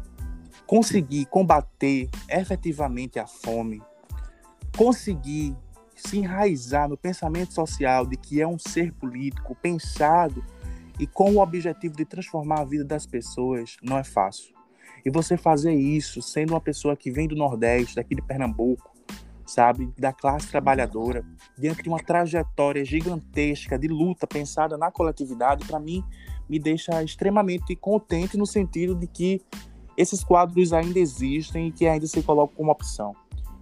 conseguir 0.65 1.25
combater 1.25 2.09
efetivamente 2.29 3.19
a 3.19 3.27
fome, 3.27 3.81
conseguir 4.75 5.55
se 5.95 6.17
enraizar 6.17 6.89
no 6.89 6.97
pensamento 6.97 7.53
social 7.53 8.05
de 8.05 8.17
que 8.17 8.41
é 8.41 8.47
um 8.47 8.57
ser 8.57 8.91
político 8.93 9.55
pensado 9.55 10.43
e 10.99 11.07
com 11.07 11.31
o 11.33 11.39
objetivo 11.39 11.95
de 11.95 12.05
transformar 12.05 12.61
a 12.61 12.65
vida 12.65 12.83
das 12.83 13.05
pessoas, 13.05 13.77
não 13.81 13.97
é 13.97 14.03
fácil. 14.03 14.53
E 15.05 15.09
você 15.09 15.35
fazer 15.35 15.73
isso 15.73 16.21
sendo 16.21 16.53
uma 16.53 16.61
pessoa 16.61 16.95
que 16.95 17.11
vem 17.11 17.27
do 17.27 17.35
Nordeste, 17.35 17.95
daqui 17.95 18.15
de 18.15 18.21
Pernambuco, 18.21 18.92
sabe, 19.53 19.93
da 19.97 20.11
classe 20.11 20.49
trabalhadora, 20.49 21.23
diante 21.55 21.83
de 21.83 21.89
uma 21.89 21.99
trajetória 21.99 22.83
gigantesca 22.83 23.77
de 23.77 23.87
luta 23.87 24.25
pensada 24.25 24.77
na 24.77 24.91
coletividade, 24.91 25.65
para 25.65 25.79
mim 25.79 26.03
me 26.49 26.57
deixa 26.57 27.03
extremamente 27.03 27.75
contente 27.75 28.35
no 28.35 28.47
sentido 28.47 28.95
de 28.95 29.05
que 29.05 29.41
esses 29.95 30.23
quadros 30.23 30.73
ainda 30.73 30.97
existem 30.97 31.67
e 31.67 31.71
que 31.71 31.85
ainda 31.85 32.07
se 32.07 32.23
colocam 32.23 32.55
como 32.55 32.71
opção. 32.71 33.15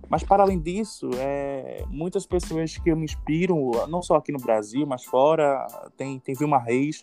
Mas, 0.10 0.24
para 0.24 0.44
além 0.44 0.60
disso, 0.60 1.10
é, 1.16 1.84
muitas 1.90 2.26
pessoas 2.26 2.78
que 2.78 2.90
eu 2.90 2.96
me 2.96 3.04
inspiro, 3.04 3.72
não 3.88 4.02
só 4.02 4.16
aqui 4.16 4.32
no 4.32 4.40
Brasil, 4.40 4.86
mas 4.88 5.04
fora, 5.04 5.68
tem, 5.98 6.20
tem 6.20 6.36
Vilma 6.36 6.58
Reis, 6.58 7.02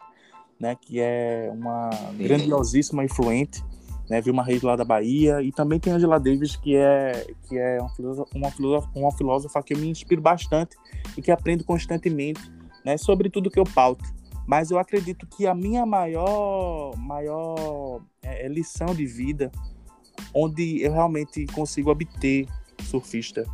né, 0.59 0.75
que 0.75 0.99
é 0.99 1.50
uma 1.52 1.90
grandiosíssima 2.18 3.04
influente, 3.04 3.62
né, 4.08 4.20
Vilma 4.20 4.42
Reis 4.42 4.62
lá 4.62 4.74
da 4.74 4.84
Bahia, 4.84 5.42
e 5.42 5.52
também 5.52 5.78
tem 5.78 5.92
Angela 5.92 6.18
Davis, 6.18 6.56
que 6.56 6.74
é, 6.76 7.26
que 7.48 7.58
é 7.58 7.80
uma, 7.80 7.90
filósofa, 7.90 8.30
uma, 8.34 8.50
filósofa, 8.50 8.90
uma 8.94 9.12
filósofa 9.12 9.62
que 9.62 9.74
eu 9.74 9.78
me 9.78 9.88
inspiro 9.88 10.20
bastante 10.20 10.76
e 11.16 11.22
que 11.22 11.30
aprendo 11.30 11.64
constantemente 11.64 12.40
né, 12.84 12.96
sobre 12.96 13.28
tudo 13.28 13.50
que 13.50 13.58
eu 13.58 13.64
pauto. 13.64 14.04
Mas 14.46 14.70
eu 14.70 14.78
acredito 14.78 15.26
que 15.26 15.46
a 15.46 15.54
minha 15.54 15.84
maior, 15.84 16.96
maior 16.96 18.00
é, 18.22 18.48
lição 18.48 18.94
de 18.94 19.04
vida, 19.04 19.52
onde 20.34 20.82
eu 20.82 20.92
realmente 20.92 21.44
consigo 21.46 21.90
obter 21.90 22.46
surfista 22.84 23.44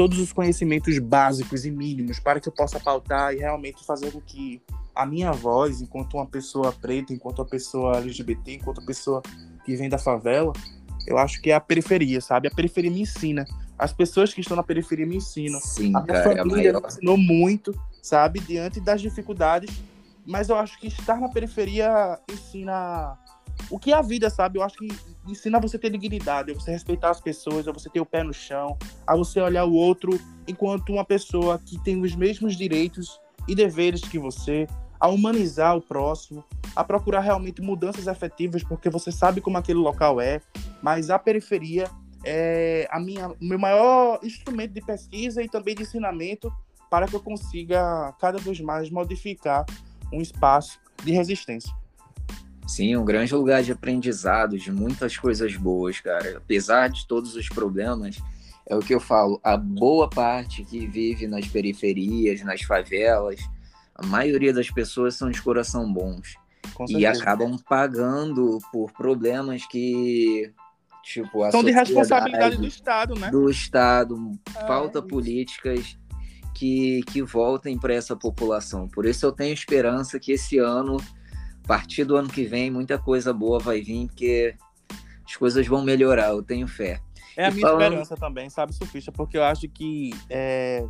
todos 0.00 0.18
os 0.18 0.32
conhecimentos 0.32 0.98
básicos 0.98 1.66
e 1.66 1.70
mínimos 1.70 2.18
para 2.18 2.40
que 2.40 2.48
eu 2.48 2.52
possa 2.52 2.80
pautar 2.80 3.34
e 3.34 3.38
realmente 3.38 3.84
fazer 3.84 4.10
com 4.10 4.20
que 4.20 4.62
a 4.94 5.04
minha 5.04 5.30
voz, 5.30 5.82
enquanto 5.82 6.14
uma 6.14 6.26
pessoa 6.26 6.72
preta, 6.72 7.12
enquanto 7.12 7.40
uma 7.40 7.44
pessoa 7.44 7.98
LGBT, 7.98 8.54
enquanto 8.54 8.78
uma 8.78 8.86
pessoa 8.86 9.22
que 9.70 9.76
vem 9.76 9.88
da 9.88 9.98
favela, 9.98 10.52
eu 11.06 11.16
acho 11.16 11.40
que 11.40 11.50
é 11.50 11.54
a 11.54 11.60
periferia, 11.60 12.20
sabe? 12.20 12.48
A 12.48 12.50
periferia 12.50 12.90
me 12.90 13.02
ensina. 13.02 13.44
As 13.78 13.92
pessoas 13.92 14.34
que 14.34 14.40
estão 14.40 14.56
na 14.56 14.64
periferia 14.64 15.06
me 15.06 15.16
ensinam. 15.16 15.60
Sim, 15.60 15.94
a 15.94 16.00
minha 16.00 16.06
cara, 16.06 16.32
é 16.32 16.36
família 16.36 16.72
me 16.72 16.86
ensinou 16.86 17.16
muito, 17.16 17.72
sabe? 18.02 18.40
Diante 18.40 18.80
das 18.80 19.00
dificuldades. 19.00 19.70
Mas 20.26 20.48
eu 20.48 20.56
acho 20.56 20.78
que 20.78 20.88
estar 20.88 21.20
na 21.20 21.28
periferia 21.28 22.18
ensina 22.30 23.16
o 23.70 23.78
que 23.78 23.92
é 23.92 23.94
a 23.94 24.02
vida, 24.02 24.28
sabe? 24.28 24.58
Eu 24.58 24.62
acho 24.62 24.76
que 24.76 24.88
ensina 25.26 25.60
você 25.60 25.78
ter 25.78 25.90
dignidade, 25.90 26.50
a 26.50 26.54
você 26.54 26.72
respeitar 26.72 27.10
as 27.10 27.20
pessoas, 27.20 27.68
a 27.68 27.72
você 27.72 27.88
ter 27.88 28.00
o 28.00 28.06
pé 28.06 28.24
no 28.24 28.34
chão, 28.34 28.76
a 29.06 29.16
você 29.16 29.40
olhar 29.40 29.64
o 29.64 29.72
outro 29.72 30.20
enquanto 30.48 30.92
uma 30.92 31.04
pessoa 31.04 31.60
que 31.64 31.78
tem 31.82 32.02
os 32.02 32.14
mesmos 32.16 32.56
direitos 32.56 33.20
e 33.46 33.54
deveres 33.54 34.00
que 34.02 34.18
você, 34.18 34.66
a 35.00 35.08
humanizar 35.08 35.76
o 35.76 35.80
próximo, 35.80 36.44
a 36.76 36.84
procurar 36.84 37.20
realmente 37.20 37.62
mudanças 37.62 38.06
efetivas, 38.06 38.62
porque 38.62 38.90
você 38.90 39.10
sabe 39.10 39.40
como 39.40 39.56
aquele 39.56 39.78
local 39.78 40.20
é, 40.20 40.40
mas 40.82 41.08
a 41.08 41.18
periferia 41.18 41.88
é 42.22 42.86
a 42.90 43.00
minha, 43.00 43.28
o 43.28 43.36
meu 43.40 43.58
maior 43.58 44.20
instrumento 44.22 44.72
de 44.72 44.82
pesquisa 44.82 45.42
e 45.42 45.48
também 45.48 45.74
de 45.74 45.82
ensinamento 45.82 46.52
para 46.90 47.06
que 47.06 47.14
eu 47.14 47.20
consiga 47.20 48.12
cada 48.20 48.38
vez 48.38 48.60
mais 48.60 48.90
modificar 48.90 49.64
um 50.12 50.20
espaço 50.20 50.78
de 51.02 51.12
resistência. 51.12 51.72
Sim, 52.66 52.96
um 52.96 53.04
grande 53.04 53.34
lugar 53.34 53.62
de 53.62 53.72
aprendizado, 53.72 54.58
de 54.58 54.70
muitas 54.70 55.16
coisas 55.16 55.56
boas, 55.56 55.98
cara. 56.00 56.36
Apesar 56.38 56.88
de 56.88 57.06
todos 57.06 57.34
os 57.34 57.48
problemas, 57.48 58.18
é 58.68 58.76
o 58.76 58.80
que 58.80 58.94
eu 58.94 59.00
falo, 59.00 59.40
a 59.42 59.56
boa 59.56 60.08
parte 60.08 60.64
que 60.64 60.86
vive 60.86 61.26
nas 61.26 61.48
periferias, 61.48 62.42
nas 62.42 62.62
favelas, 62.62 63.40
a 64.02 64.06
maioria 64.06 64.52
das 64.52 64.70
pessoas 64.70 65.14
são 65.14 65.30
de 65.30 65.40
coração 65.40 65.92
bons. 65.92 66.34
E 66.88 67.04
acabam 67.04 67.58
pagando 67.68 68.58
por 68.72 68.90
problemas 68.92 69.66
que, 69.66 70.52
tipo, 71.02 71.42
a 71.42 71.50
São 71.50 71.62
de 71.62 71.70
responsabilidade 71.70 72.56
do 72.56 72.66
Estado, 72.66 73.14
né? 73.14 73.30
Do 73.30 73.50
Estado, 73.50 74.16
é, 74.56 74.66
falta 74.66 75.02
políticas 75.02 75.98
que, 76.54 77.02
que 77.12 77.22
voltem 77.22 77.78
para 77.78 77.92
essa 77.92 78.16
população. 78.16 78.88
Por 78.88 79.04
isso 79.04 79.26
eu 79.26 79.32
tenho 79.32 79.52
esperança 79.52 80.18
que 80.18 80.32
esse 80.32 80.58
ano 80.58 80.96
a 81.64 81.68
partir 81.68 82.04
do 82.04 82.16
ano 82.16 82.28
que 82.28 82.44
vem, 82.44 82.70
muita 82.70 82.98
coisa 82.98 83.32
boa 83.32 83.58
vai 83.58 83.80
vir, 83.80 84.06
porque 84.08 84.56
as 85.24 85.36
coisas 85.36 85.66
vão 85.66 85.84
melhorar, 85.84 86.30
eu 86.30 86.42
tenho 86.42 86.66
fé. 86.66 87.00
É 87.36 87.46
a 87.46 87.50
minha 87.50 87.66
falando... 87.66 87.82
esperança 87.82 88.16
também, 88.16 88.50
sabe, 88.50 88.74
Sufista? 88.74 89.12
Porque 89.12 89.36
eu 89.38 89.44
acho 89.44 89.68
que 89.68 90.10
é, 90.28 90.84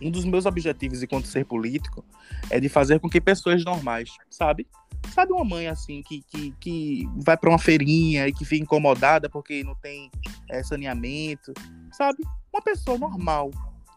um 0.00 0.10
dos 0.10 0.24
meus 0.24 0.46
objetivos 0.46 1.02
enquanto 1.02 1.26
ser 1.26 1.44
político 1.44 2.04
é 2.48 2.58
de 2.58 2.68
fazer 2.68 2.98
com 3.00 3.08
que 3.08 3.20
pessoas 3.20 3.64
normais, 3.64 4.10
sabe? 4.30 4.66
Sabe 5.14 5.32
uma 5.32 5.44
mãe 5.44 5.66
assim 5.66 6.02
que, 6.02 6.22
que, 6.22 6.54
que 6.60 7.08
vai 7.16 7.36
para 7.36 7.50
uma 7.50 7.58
feirinha 7.58 8.28
e 8.28 8.32
que 8.32 8.44
fica 8.44 8.62
incomodada 8.62 9.28
porque 9.28 9.64
não 9.64 9.74
tem 9.74 10.10
é, 10.48 10.62
saneamento, 10.62 11.52
sabe? 11.92 12.22
Uma 12.52 12.62
pessoa 12.62 12.98
normal 12.98 13.50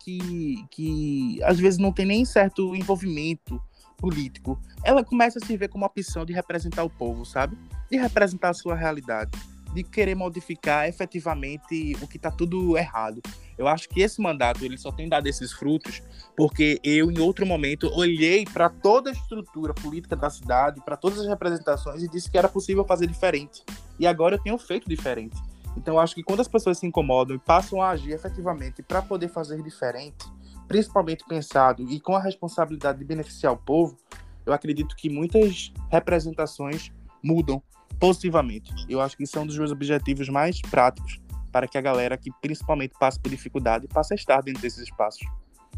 que, 0.04 0.66
que 0.70 1.40
às 1.44 1.60
vezes 1.60 1.80
não 1.80 1.92
tem 1.92 2.06
nem 2.06 2.26
certo 2.26 2.76
envolvimento 2.76 3.62
político, 3.98 4.60
ela 4.84 5.04
começa 5.04 5.40
a 5.42 5.46
se 5.46 5.56
ver 5.56 5.70
como 5.70 5.86
opção 5.86 6.26
de 6.26 6.34
representar 6.34 6.84
o 6.84 6.90
povo, 6.90 7.26
sabe? 7.26 7.58
De 7.90 7.98
representar 7.98 8.50
a 8.50 8.54
sua 8.54 8.76
realidade, 8.76 9.32
de 9.74 9.84
querer 9.84 10.16
modificar 10.16 10.88
efetivamente 10.88 11.96
o 12.02 12.08
que 12.08 12.18
está 12.18 12.30
tudo 12.30 12.78
errado. 12.78 13.22
Eu 13.58 13.68
acho 13.68 13.90
que 13.90 14.02
esse 14.02 14.22
mandato 14.22 14.64
ele 14.64 14.78
só 14.78 14.92
tem 14.92 15.08
dado 15.08 15.28
esses 15.28 15.52
frutos 15.52 16.02
porque 16.36 16.80
eu, 16.84 17.12
em 17.12 17.20
outro 17.20 17.46
momento, 17.46 17.92
olhei 17.94 18.46
para 18.46 18.70
toda 18.70 19.10
a 19.10 19.14
estrutura 19.14 19.74
política 19.74 20.16
da 20.16 20.30
cidade, 20.30 20.82
para 20.84 20.98
todas 20.98 21.20
as 21.20 21.28
representações 21.28 22.04
e 22.04 22.08
disse 22.08 22.30
que 22.30 22.38
era 22.38 22.48
possível 22.48 22.86
fazer 22.86 23.08
diferente. 23.08 23.64
E 24.00 24.08
agora 24.08 24.36
eu 24.36 24.42
tenho 24.42 24.58
feito 24.58 24.90
diferente. 24.90 25.36
Então, 25.76 25.96
eu 25.96 26.00
acho 26.00 26.14
que 26.14 26.24
quando 26.24 26.40
as 26.40 26.48
pessoas 26.48 26.78
se 26.78 26.86
incomodam 26.86 27.36
e 27.36 27.40
passam 27.40 27.82
a 27.82 27.90
agir 27.90 28.12
efetivamente 28.12 28.84
para 28.84 29.02
poder 29.02 29.28
fazer 29.28 29.62
diferente, 29.62 30.26
principalmente 30.68 31.26
pensado 31.28 31.84
e 31.90 32.00
com 32.00 32.16
a 32.16 32.22
responsabilidade 32.22 33.00
de 33.00 33.06
beneficiar 33.06 33.54
o 33.54 33.58
povo, 33.58 33.98
eu 34.46 34.54
acredito 34.54 34.96
que 34.96 35.10
muitas 35.10 35.74
representações 35.90 36.92
mudam 37.24 37.62
positivamente. 38.00 38.72
Eu 38.90 39.02
acho 39.02 39.16
que 39.16 39.24
isso 39.24 39.38
é 39.38 39.42
um 39.42 39.48
dos 39.48 39.58
meus 39.58 39.72
objetivos 39.72 40.30
mais 40.30 40.62
práticos 40.62 41.20
para 41.52 41.68
que 41.68 41.78
a 41.78 41.82
galera 41.82 42.18
que 42.18 42.32
principalmente 42.42 42.94
passa 43.00 43.20
por 43.20 43.30
dificuldade 43.30 43.88
passe 43.88 44.14
a 44.14 44.16
estar 44.16 44.42
dentro 44.42 44.62
desses 44.62 44.80
espaços. 44.80 45.26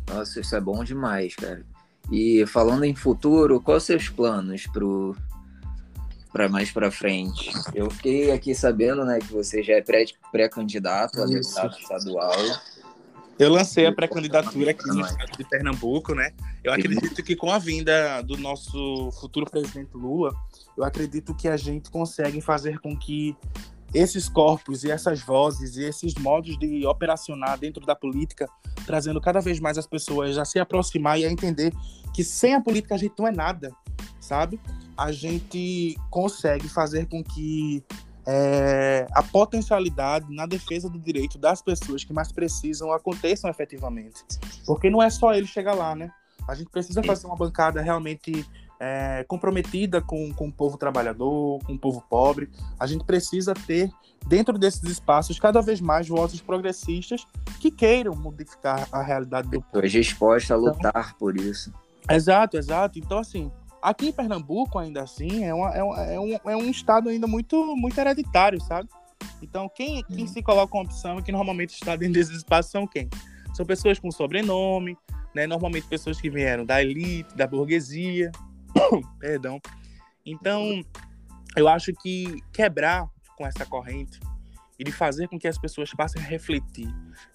Nossa, 0.07 0.39
isso 0.39 0.55
é 0.55 0.61
bom 0.61 0.83
demais, 0.83 1.35
cara. 1.35 1.65
E 2.11 2.45
falando 2.45 2.83
em 2.83 2.95
futuro, 2.95 3.59
quais 3.59 3.83
os 3.83 3.87
seus 3.87 4.09
planos 4.09 4.67
pro 4.67 5.15
para 6.31 6.49
mais 6.49 6.69
para 6.69 6.91
frente? 6.91 7.49
Eu 7.73 7.89
fiquei 7.89 8.31
aqui 8.31 8.53
sabendo, 8.53 9.05
né, 9.05 9.19
que 9.19 9.31
você 9.31 9.63
já 9.63 9.75
é 9.75 9.83
pré-candidato 10.31 11.21
a 11.21 11.25
deputado 11.25 11.77
estadual. 11.77 12.33
Eu 13.37 13.51
lancei 13.51 13.85
a 13.85 13.91
pré-candidatura 13.91 14.71
aqui 14.71 14.87
no 14.87 15.01
estado 15.01 15.37
de 15.37 15.43
Pernambuco, 15.43 16.15
né? 16.15 16.31
Eu 16.63 16.71
acredito 16.71 17.21
que 17.21 17.35
com 17.35 17.51
a 17.51 17.59
vinda 17.59 18.21
do 18.21 18.37
nosso 18.37 19.11
futuro 19.19 19.49
presidente 19.49 19.91
Lula, 19.93 20.33
eu 20.77 20.83
acredito 20.85 21.35
que 21.35 21.49
a 21.49 21.57
gente 21.57 21.91
consegue 21.91 22.39
fazer 22.39 22.79
com 22.79 22.97
que 22.97 23.35
esses 23.93 24.29
corpos 24.29 24.83
e 24.85 24.91
essas 24.91 25.21
vozes 25.21 25.75
e 25.75 25.83
esses 25.83 26.13
modos 26.15 26.57
de 26.57 26.85
operacionar 26.85 27.57
dentro 27.57 27.85
da 27.85 27.95
política, 27.95 28.47
trazendo 28.85 29.19
cada 29.19 29.41
vez 29.41 29.59
mais 29.59 29.77
as 29.77 29.87
pessoas 29.87 30.37
a 30.37 30.45
se 30.45 30.57
aproximar 30.57 31.19
e 31.19 31.25
a 31.25 31.31
entender 31.31 31.73
que 32.13 32.23
sem 32.23 32.53
a 32.55 32.61
política 32.61 32.95
a 32.95 32.97
gente 32.97 33.15
não 33.19 33.27
é 33.27 33.31
nada, 33.31 33.69
sabe? 34.19 34.59
A 34.97 35.11
gente 35.11 35.97
consegue 36.09 36.69
fazer 36.69 37.05
com 37.07 37.21
que 37.21 37.83
é, 38.27 39.07
a 39.11 39.21
potencialidade 39.21 40.33
na 40.33 40.45
defesa 40.45 40.89
do 40.89 40.99
direito 40.99 41.37
das 41.37 41.61
pessoas 41.61 42.03
que 42.03 42.13
mais 42.13 42.31
precisam 42.31 42.91
aconteçam 42.91 43.49
efetivamente. 43.49 44.23
Porque 44.65 44.89
não 44.89 45.01
é 45.01 45.09
só 45.09 45.33
ele 45.33 45.47
chegar 45.47 45.73
lá, 45.73 45.95
né? 45.95 46.11
A 46.47 46.55
gente 46.55 46.69
precisa 46.69 47.01
fazer 47.03 47.25
uma 47.27 47.35
bancada 47.35 47.81
realmente 47.81 48.45
é, 48.79 49.23
comprometida 49.27 50.01
com, 50.01 50.33
com 50.33 50.47
o 50.47 50.51
povo 50.51 50.77
trabalhador, 50.77 51.59
com 51.63 51.73
o 51.73 51.79
povo 51.79 52.03
pobre. 52.09 52.49
A 52.79 52.85
gente 52.85 53.03
precisa 53.03 53.53
ter, 53.53 53.89
dentro 54.27 54.57
desses 54.57 54.83
espaços, 54.83 55.39
cada 55.39 55.61
vez 55.61 55.81
mais 55.81 56.07
vozes 56.07 56.41
progressistas 56.41 57.25
que 57.59 57.71
queiram 57.71 58.15
modificar 58.15 58.87
a 58.91 59.01
realidade 59.01 59.49
do 59.49 59.61
povo. 59.61 59.87
disposta 59.87 60.53
a 60.53 60.57
lutar 60.57 60.91
então, 60.93 61.17
por 61.17 61.35
isso. 61.35 61.73
Exato, 62.09 62.57
exato. 62.57 62.99
Então, 62.99 63.17
assim, 63.17 63.51
Aqui 63.85 64.07
em 64.07 64.11
Pernambuco, 64.11 64.79
ainda 64.79 65.03
assim, 65.03 65.43
é, 65.43 65.53
uma, 65.53 65.69
é, 65.69 65.83
um, 65.83 65.95
é, 65.95 66.19
um, 66.19 66.49
é 66.49 66.57
um 66.57 66.71
estado 66.71 67.07
ainda 67.07 67.27
muito, 67.27 67.75
muito 67.75 67.95
hereditário, 67.95 68.59
sabe? 68.59 68.89
Então, 69.43 69.69
quem, 69.69 70.03
quem 70.05 70.21
uhum. 70.21 70.27
se 70.27 70.41
coloca 70.41 70.75
uma 70.75 70.85
opção 70.85 71.21
que 71.21 71.31
normalmente 71.31 71.75
está 71.75 71.95
dentro 71.95 72.15
desses 72.19 72.37
espaços 72.37 72.71
são 72.71 72.87
quem? 72.87 73.07
São 73.53 73.63
pessoas 73.63 73.99
com 73.99 74.09
sobrenome, 74.09 74.97
né? 75.35 75.45
Normalmente 75.45 75.85
pessoas 75.85 76.19
que 76.19 76.31
vieram 76.31 76.65
da 76.65 76.81
elite, 76.81 77.35
da 77.35 77.45
burguesia, 77.45 78.31
perdão. 79.21 79.61
Então, 80.25 80.81
eu 81.55 81.67
acho 81.67 81.93
que 81.93 82.41
quebrar 82.51 83.07
com 83.37 83.45
essa 83.45 83.67
corrente 83.67 84.19
e 84.77 84.83
de 84.83 84.91
fazer 84.91 85.27
com 85.27 85.39
que 85.39 85.47
as 85.47 85.57
pessoas 85.57 85.91
passem 85.91 86.21
a 86.21 86.25
refletir 86.25 86.87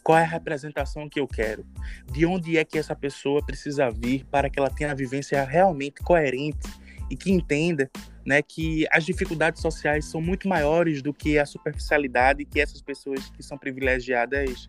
qual 0.02 0.18
é 0.18 0.22
a 0.22 0.26
representação 0.26 1.08
que 1.08 1.20
eu 1.20 1.26
quero, 1.26 1.64
de 2.12 2.26
onde 2.26 2.58
é 2.58 2.64
que 2.64 2.78
essa 2.78 2.94
pessoa 2.94 3.44
precisa 3.44 3.90
vir 3.90 4.24
para 4.26 4.50
que 4.50 4.58
ela 4.58 4.70
tenha 4.70 4.90
a 4.90 4.94
vivência 4.94 5.42
realmente 5.44 6.02
coerente 6.02 6.68
e 7.10 7.16
que 7.16 7.30
entenda 7.30 7.90
né, 8.24 8.42
que 8.42 8.86
as 8.92 9.04
dificuldades 9.04 9.60
sociais 9.60 10.04
são 10.04 10.20
muito 10.20 10.48
maiores 10.48 11.02
do 11.02 11.12
que 11.12 11.38
a 11.38 11.46
superficialidade 11.46 12.44
que 12.44 12.60
essas 12.60 12.80
pessoas 12.80 13.30
que 13.30 13.42
são 13.42 13.58
privilegiadas 13.58 14.68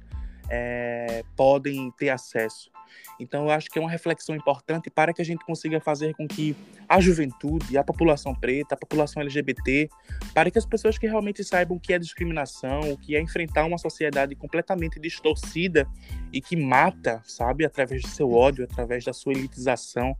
é, 0.50 1.24
podem 1.36 1.92
ter 1.92 2.10
acesso. 2.10 2.72
Então, 3.19 3.45
eu 3.45 3.51
acho 3.51 3.69
que 3.69 3.77
é 3.77 3.82
uma 3.82 3.89
reflexão 3.89 4.36
importante 4.36 4.89
para 4.89 5.13
que 5.13 5.21
a 5.21 5.25
gente 5.25 5.45
consiga 5.45 5.80
fazer 5.80 6.13
com 6.15 6.27
que 6.27 6.56
a 6.88 6.99
juventude, 6.99 7.77
a 7.77 7.84
população 7.84 8.34
preta, 8.34 8.75
a 8.75 8.77
população 8.77 9.21
LGBT, 9.21 9.89
para 10.34 10.49
que 10.49 10.58
as 10.58 10.65
pessoas 10.65 10.97
que 10.97 11.08
realmente 11.08 11.43
saibam 11.43 11.77
o 11.77 11.80
que 11.80 11.93
é 11.93 11.99
discriminação, 11.99 12.80
o 12.91 12.97
que 12.97 13.15
é 13.15 13.21
enfrentar 13.21 13.65
uma 13.65 13.77
sociedade 13.77 14.36
completamente 14.36 14.99
distorcida 14.99 15.88
e 16.34 16.41
que 16.41 16.56
mata, 16.56 17.21
sabe, 17.25 17.65
através 17.65 18.01
do 18.01 18.08
seu 18.08 18.32
ódio, 18.32 18.63
através 18.63 19.04
da 19.04 19.13
sua 19.13 19.34
elitização, 19.34 20.15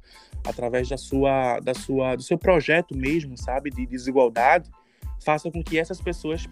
através 0.46 0.88
da 0.90 0.98
sua, 0.98 1.60
da 1.60 1.74
sua, 1.74 2.16
do 2.16 2.24
seu 2.24 2.38
projeto 2.38 2.96
mesmo, 2.96 3.38
sabe, 3.38 3.70
de 3.70 3.86
desigualdade, 3.86 4.70
faça 5.24 5.52
com 5.52 5.64
que 5.64 5.78
essas 5.78 6.02
pessoas 6.02 6.48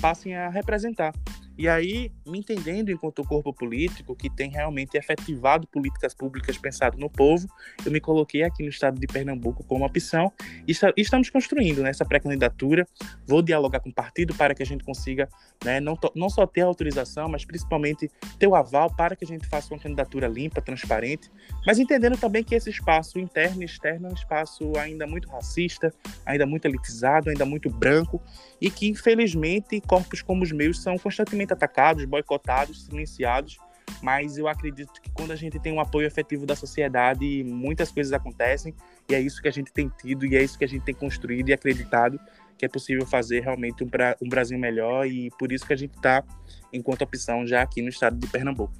passem 0.00 0.36
a 0.36 0.48
representar 0.48 1.12
e 1.60 1.68
aí, 1.68 2.10
me 2.26 2.38
entendendo 2.38 2.90
enquanto 2.90 3.22
corpo 3.22 3.52
político 3.52 4.16
que 4.16 4.30
tem 4.30 4.50
realmente 4.50 4.96
efetivado 4.96 5.66
políticas 5.66 6.14
públicas 6.14 6.56
pensado 6.56 6.96
no 6.96 7.10
povo, 7.10 7.46
eu 7.84 7.92
me 7.92 8.00
coloquei 8.00 8.42
aqui 8.42 8.62
no 8.62 8.70
estado 8.70 8.98
de 8.98 9.06
Pernambuco 9.06 9.62
como 9.64 9.84
opção 9.84 10.32
e 10.66 10.72
estamos 10.96 11.28
construindo 11.28 11.82
nessa 11.82 12.02
pré-candidatura. 12.02 12.86
Vou 13.26 13.42
dialogar 13.42 13.80
com 13.80 13.90
o 13.90 13.92
partido 13.92 14.34
para 14.34 14.54
que 14.54 14.62
a 14.62 14.66
gente 14.66 14.82
consiga 14.82 15.28
né, 15.62 15.80
não, 15.80 15.98
não 16.14 16.30
só 16.30 16.46
ter 16.46 16.62
autorização, 16.62 17.28
mas 17.28 17.44
principalmente 17.44 18.10
ter 18.38 18.46
o 18.46 18.54
aval 18.54 18.90
para 18.96 19.14
que 19.14 19.26
a 19.26 19.28
gente 19.28 19.46
faça 19.46 19.74
uma 19.74 19.78
candidatura 19.78 20.26
limpa, 20.28 20.62
transparente, 20.62 21.30
mas 21.66 21.78
entendendo 21.78 22.16
também 22.16 22.42
que 22.42 22.54
esse 22.54 22.70
espaço 22.70 23.18
interno 23.18 23.60
e 23.60 23.66
externo 23.66 24.08
é 24.08 24.10
um 24.12 24.14
espaço 24.14 24.72
ainda 24.78 25.06
muito 25.06 25.28
racista, 25.28 25.92
ainda 26.24 26.46
muito 26.46 26.64
elitizado, 26.64 27.28
ainda 27.28 27.44
muito 27.44 27.68
branco 27.68 28.18
e 28.60 28.70
que, 28.70 28.88
infelizmente, 28.88 29.78
corpos 29.82 30.22
como 30.22 30.42
os 30.42 30.52
meus 30.52 30.82
são 30.82 30.96
constantemente 30.96 31.49
atacados, 31.52 32.04
boicotados, 32.04 32.84
silenciados, 32.84 33.58
mas 34.02 34.38
eu 34.38 34.46
acredito 34.48 35.00
que 35.00 35.10
quando 35.10 35.32
a 35.32 35.36
gente 35.36 35.58
tem 35.58 35.72
um 35.72 35.80
apoio 35.80 36.06
efetivo 36.06 36.46
da 36.46 36.54
sociedade, 36.54 37.44
muitas 37.44 37.90
coisas 37.90 38.12
acontecem, 38.12 38.74
e 39.08 39.14
é 39.14 39.20
isso 39.20 39.42
que 39.42 39.48
a 39.48 39.52
gente 39.52 39.72
tem 39.72 39.90
tido, 40.00 40.24
e 40.24 40.36
é 40.36 40.42
isso 40.42 40.58
que 40.58 40.64
a 40.64 40.68
gente 40.68 40.84
tem 40.84 40.94
construído 40.94 41.48
e 41.48 41.52
acreditado 41.52 42.18
que 42.60 42.66
é 42.66 42.68
possível 42.68 43.06
fazer 43.06 43.40
realmente 43.40 43.82
um, 43.82 43.88
um 44.20 44.28
Brasil 44.28 44.58
melhor, 44.58 45.06
e 45.06 45.30
por 45.38 45.50
isso 45.50 45.66
que 45.66 45.72
a 45.72 45.76
gente 45.76 45.96
está, 45.96 46.22
enquanto 46.70 47.00
opção, 47.00 47.46
já 47.46 47.62
aqui 47.62 47.80
no 47.80 47.88
estado 47.88 48.18
de 48.18 48.26
Pernambuco. 48.26 48.74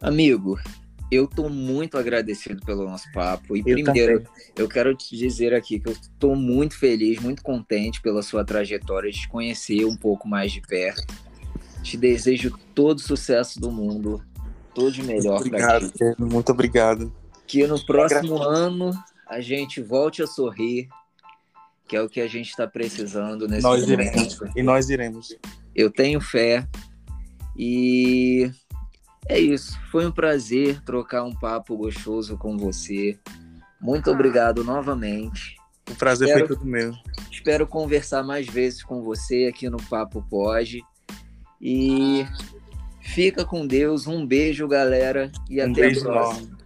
Amigo, 0.00 0.58
eu 1.12 1.24
estou 1.24 1.50
muito 1.50 1.98
agradecido 1.98 2.64
pelo 2.64 2.84
nosso 2.84 3.12
papo. 3.12 3.54
E 3.54 3.60
eu 3.60 3.64
primeiro, 3.64 4.22
também. 4.22 4.32
eu 4.56 4.66
quero 4.66 4.94
te 4.94 5.14
dizer 5.14 5.52
aqui 5.52 5.78
que 5.78 5.86
eu 5.86 5.92
estou 5.92 6.34
muito 6.34 6.78
feliz, 6.78 7.20
muito 7.20 7.42
contente 7.42 8.00
pela 8.00 8.22
sua 8.22 8.42
trajetória, 8.42 9.10
de 9.10 9.20
te 9.20 9.28
conhecer 9.28 9.84
um 9.84 9.94
pouco 9.94 10.26
mais 10.26 10.50
de 10.50 10.62
perto. 10.62 11.14
Te 11.82 11.98
desejo 11.98 12.56
todo 12.74 12.98
sucesso 12.98 13.60
do 13.60 13.70
mundo, 13.70 14.24
todo 14.74 14.90
de 14.90 15.02
melhor 15.02 15.46
para 15.50 15.80
ti. 15.80 15.92
Muito 16.18 16.50
obrigado. 16.50 17.12
Que 17.46 17.66
no 17.66 17.84
próximo 17.84 18.42
ano 18.42 18.92
a 19.28 19.38
gente 19.42 19.82
volte 19.82 20.22
a 20.22 20.26
sorrir, 20.26 20.88
que 21.86 21.94
é 21.94 22.00
o 22.00 22.08
que 22.08 22.22
a 22.22 22.26
gente 22.26 22.48
está 22.48 22.66
precisando 22.66 23.46
nesse 23.46 23.62
nós 23.62 23.82
momento. 23.82 24.16
Iremos. 24.16 24.40
E 24.56 24.62
nós 24.62 24.88
iremos. 24.88 25.36
Eu 25.74 25.90
tenho 25.90 26.22
fé 26.22 26.66
e 27.54 28.50
é 29.28 29.38
isso. 29.38 29.78
Foi 29.90 30.06
um 30.06 30.12
prazer 30.12 30.80
trocar 30.82 31.24
um 31.24 31.34
papo 31.34 31.76
gostoso 31.76 32.36
com 32.36 32.56
você. 32.56 33.18
Muito 33.80 34.10
ah. 34.10 34.12
obrigado 34.12 34.64
novamente. 34.64 35.56
O 35.90 35.94
prazer 35.94 36.28
espero, 36.28 36.46
foi 36.46 36.56
tudo 36.56 36.68
meu. 36.68 36.94
Espero 37.30 37.66
conversar 37.66 38.22
mais 38.22 38.46
vezes 38.46 38.82
com 38.82 39.02
você 39.02 39.46
aqui 39.46 39.68
no 39.68 39.82
Papo 39.82 40.24
Pode. 40.28 40.80
E 41.60 42.26
fica 43.00 43.44
com 43.44 43.66
Deus. 43.66 44.06
Um 44.06 44.24
beijo, 44.26 44.66
galera. 44.68 45.30
E 45.50 45.60
um 45.60 45.70
até 45.70 45.90
a 45.90 46.00
próxima. 46.00 46.61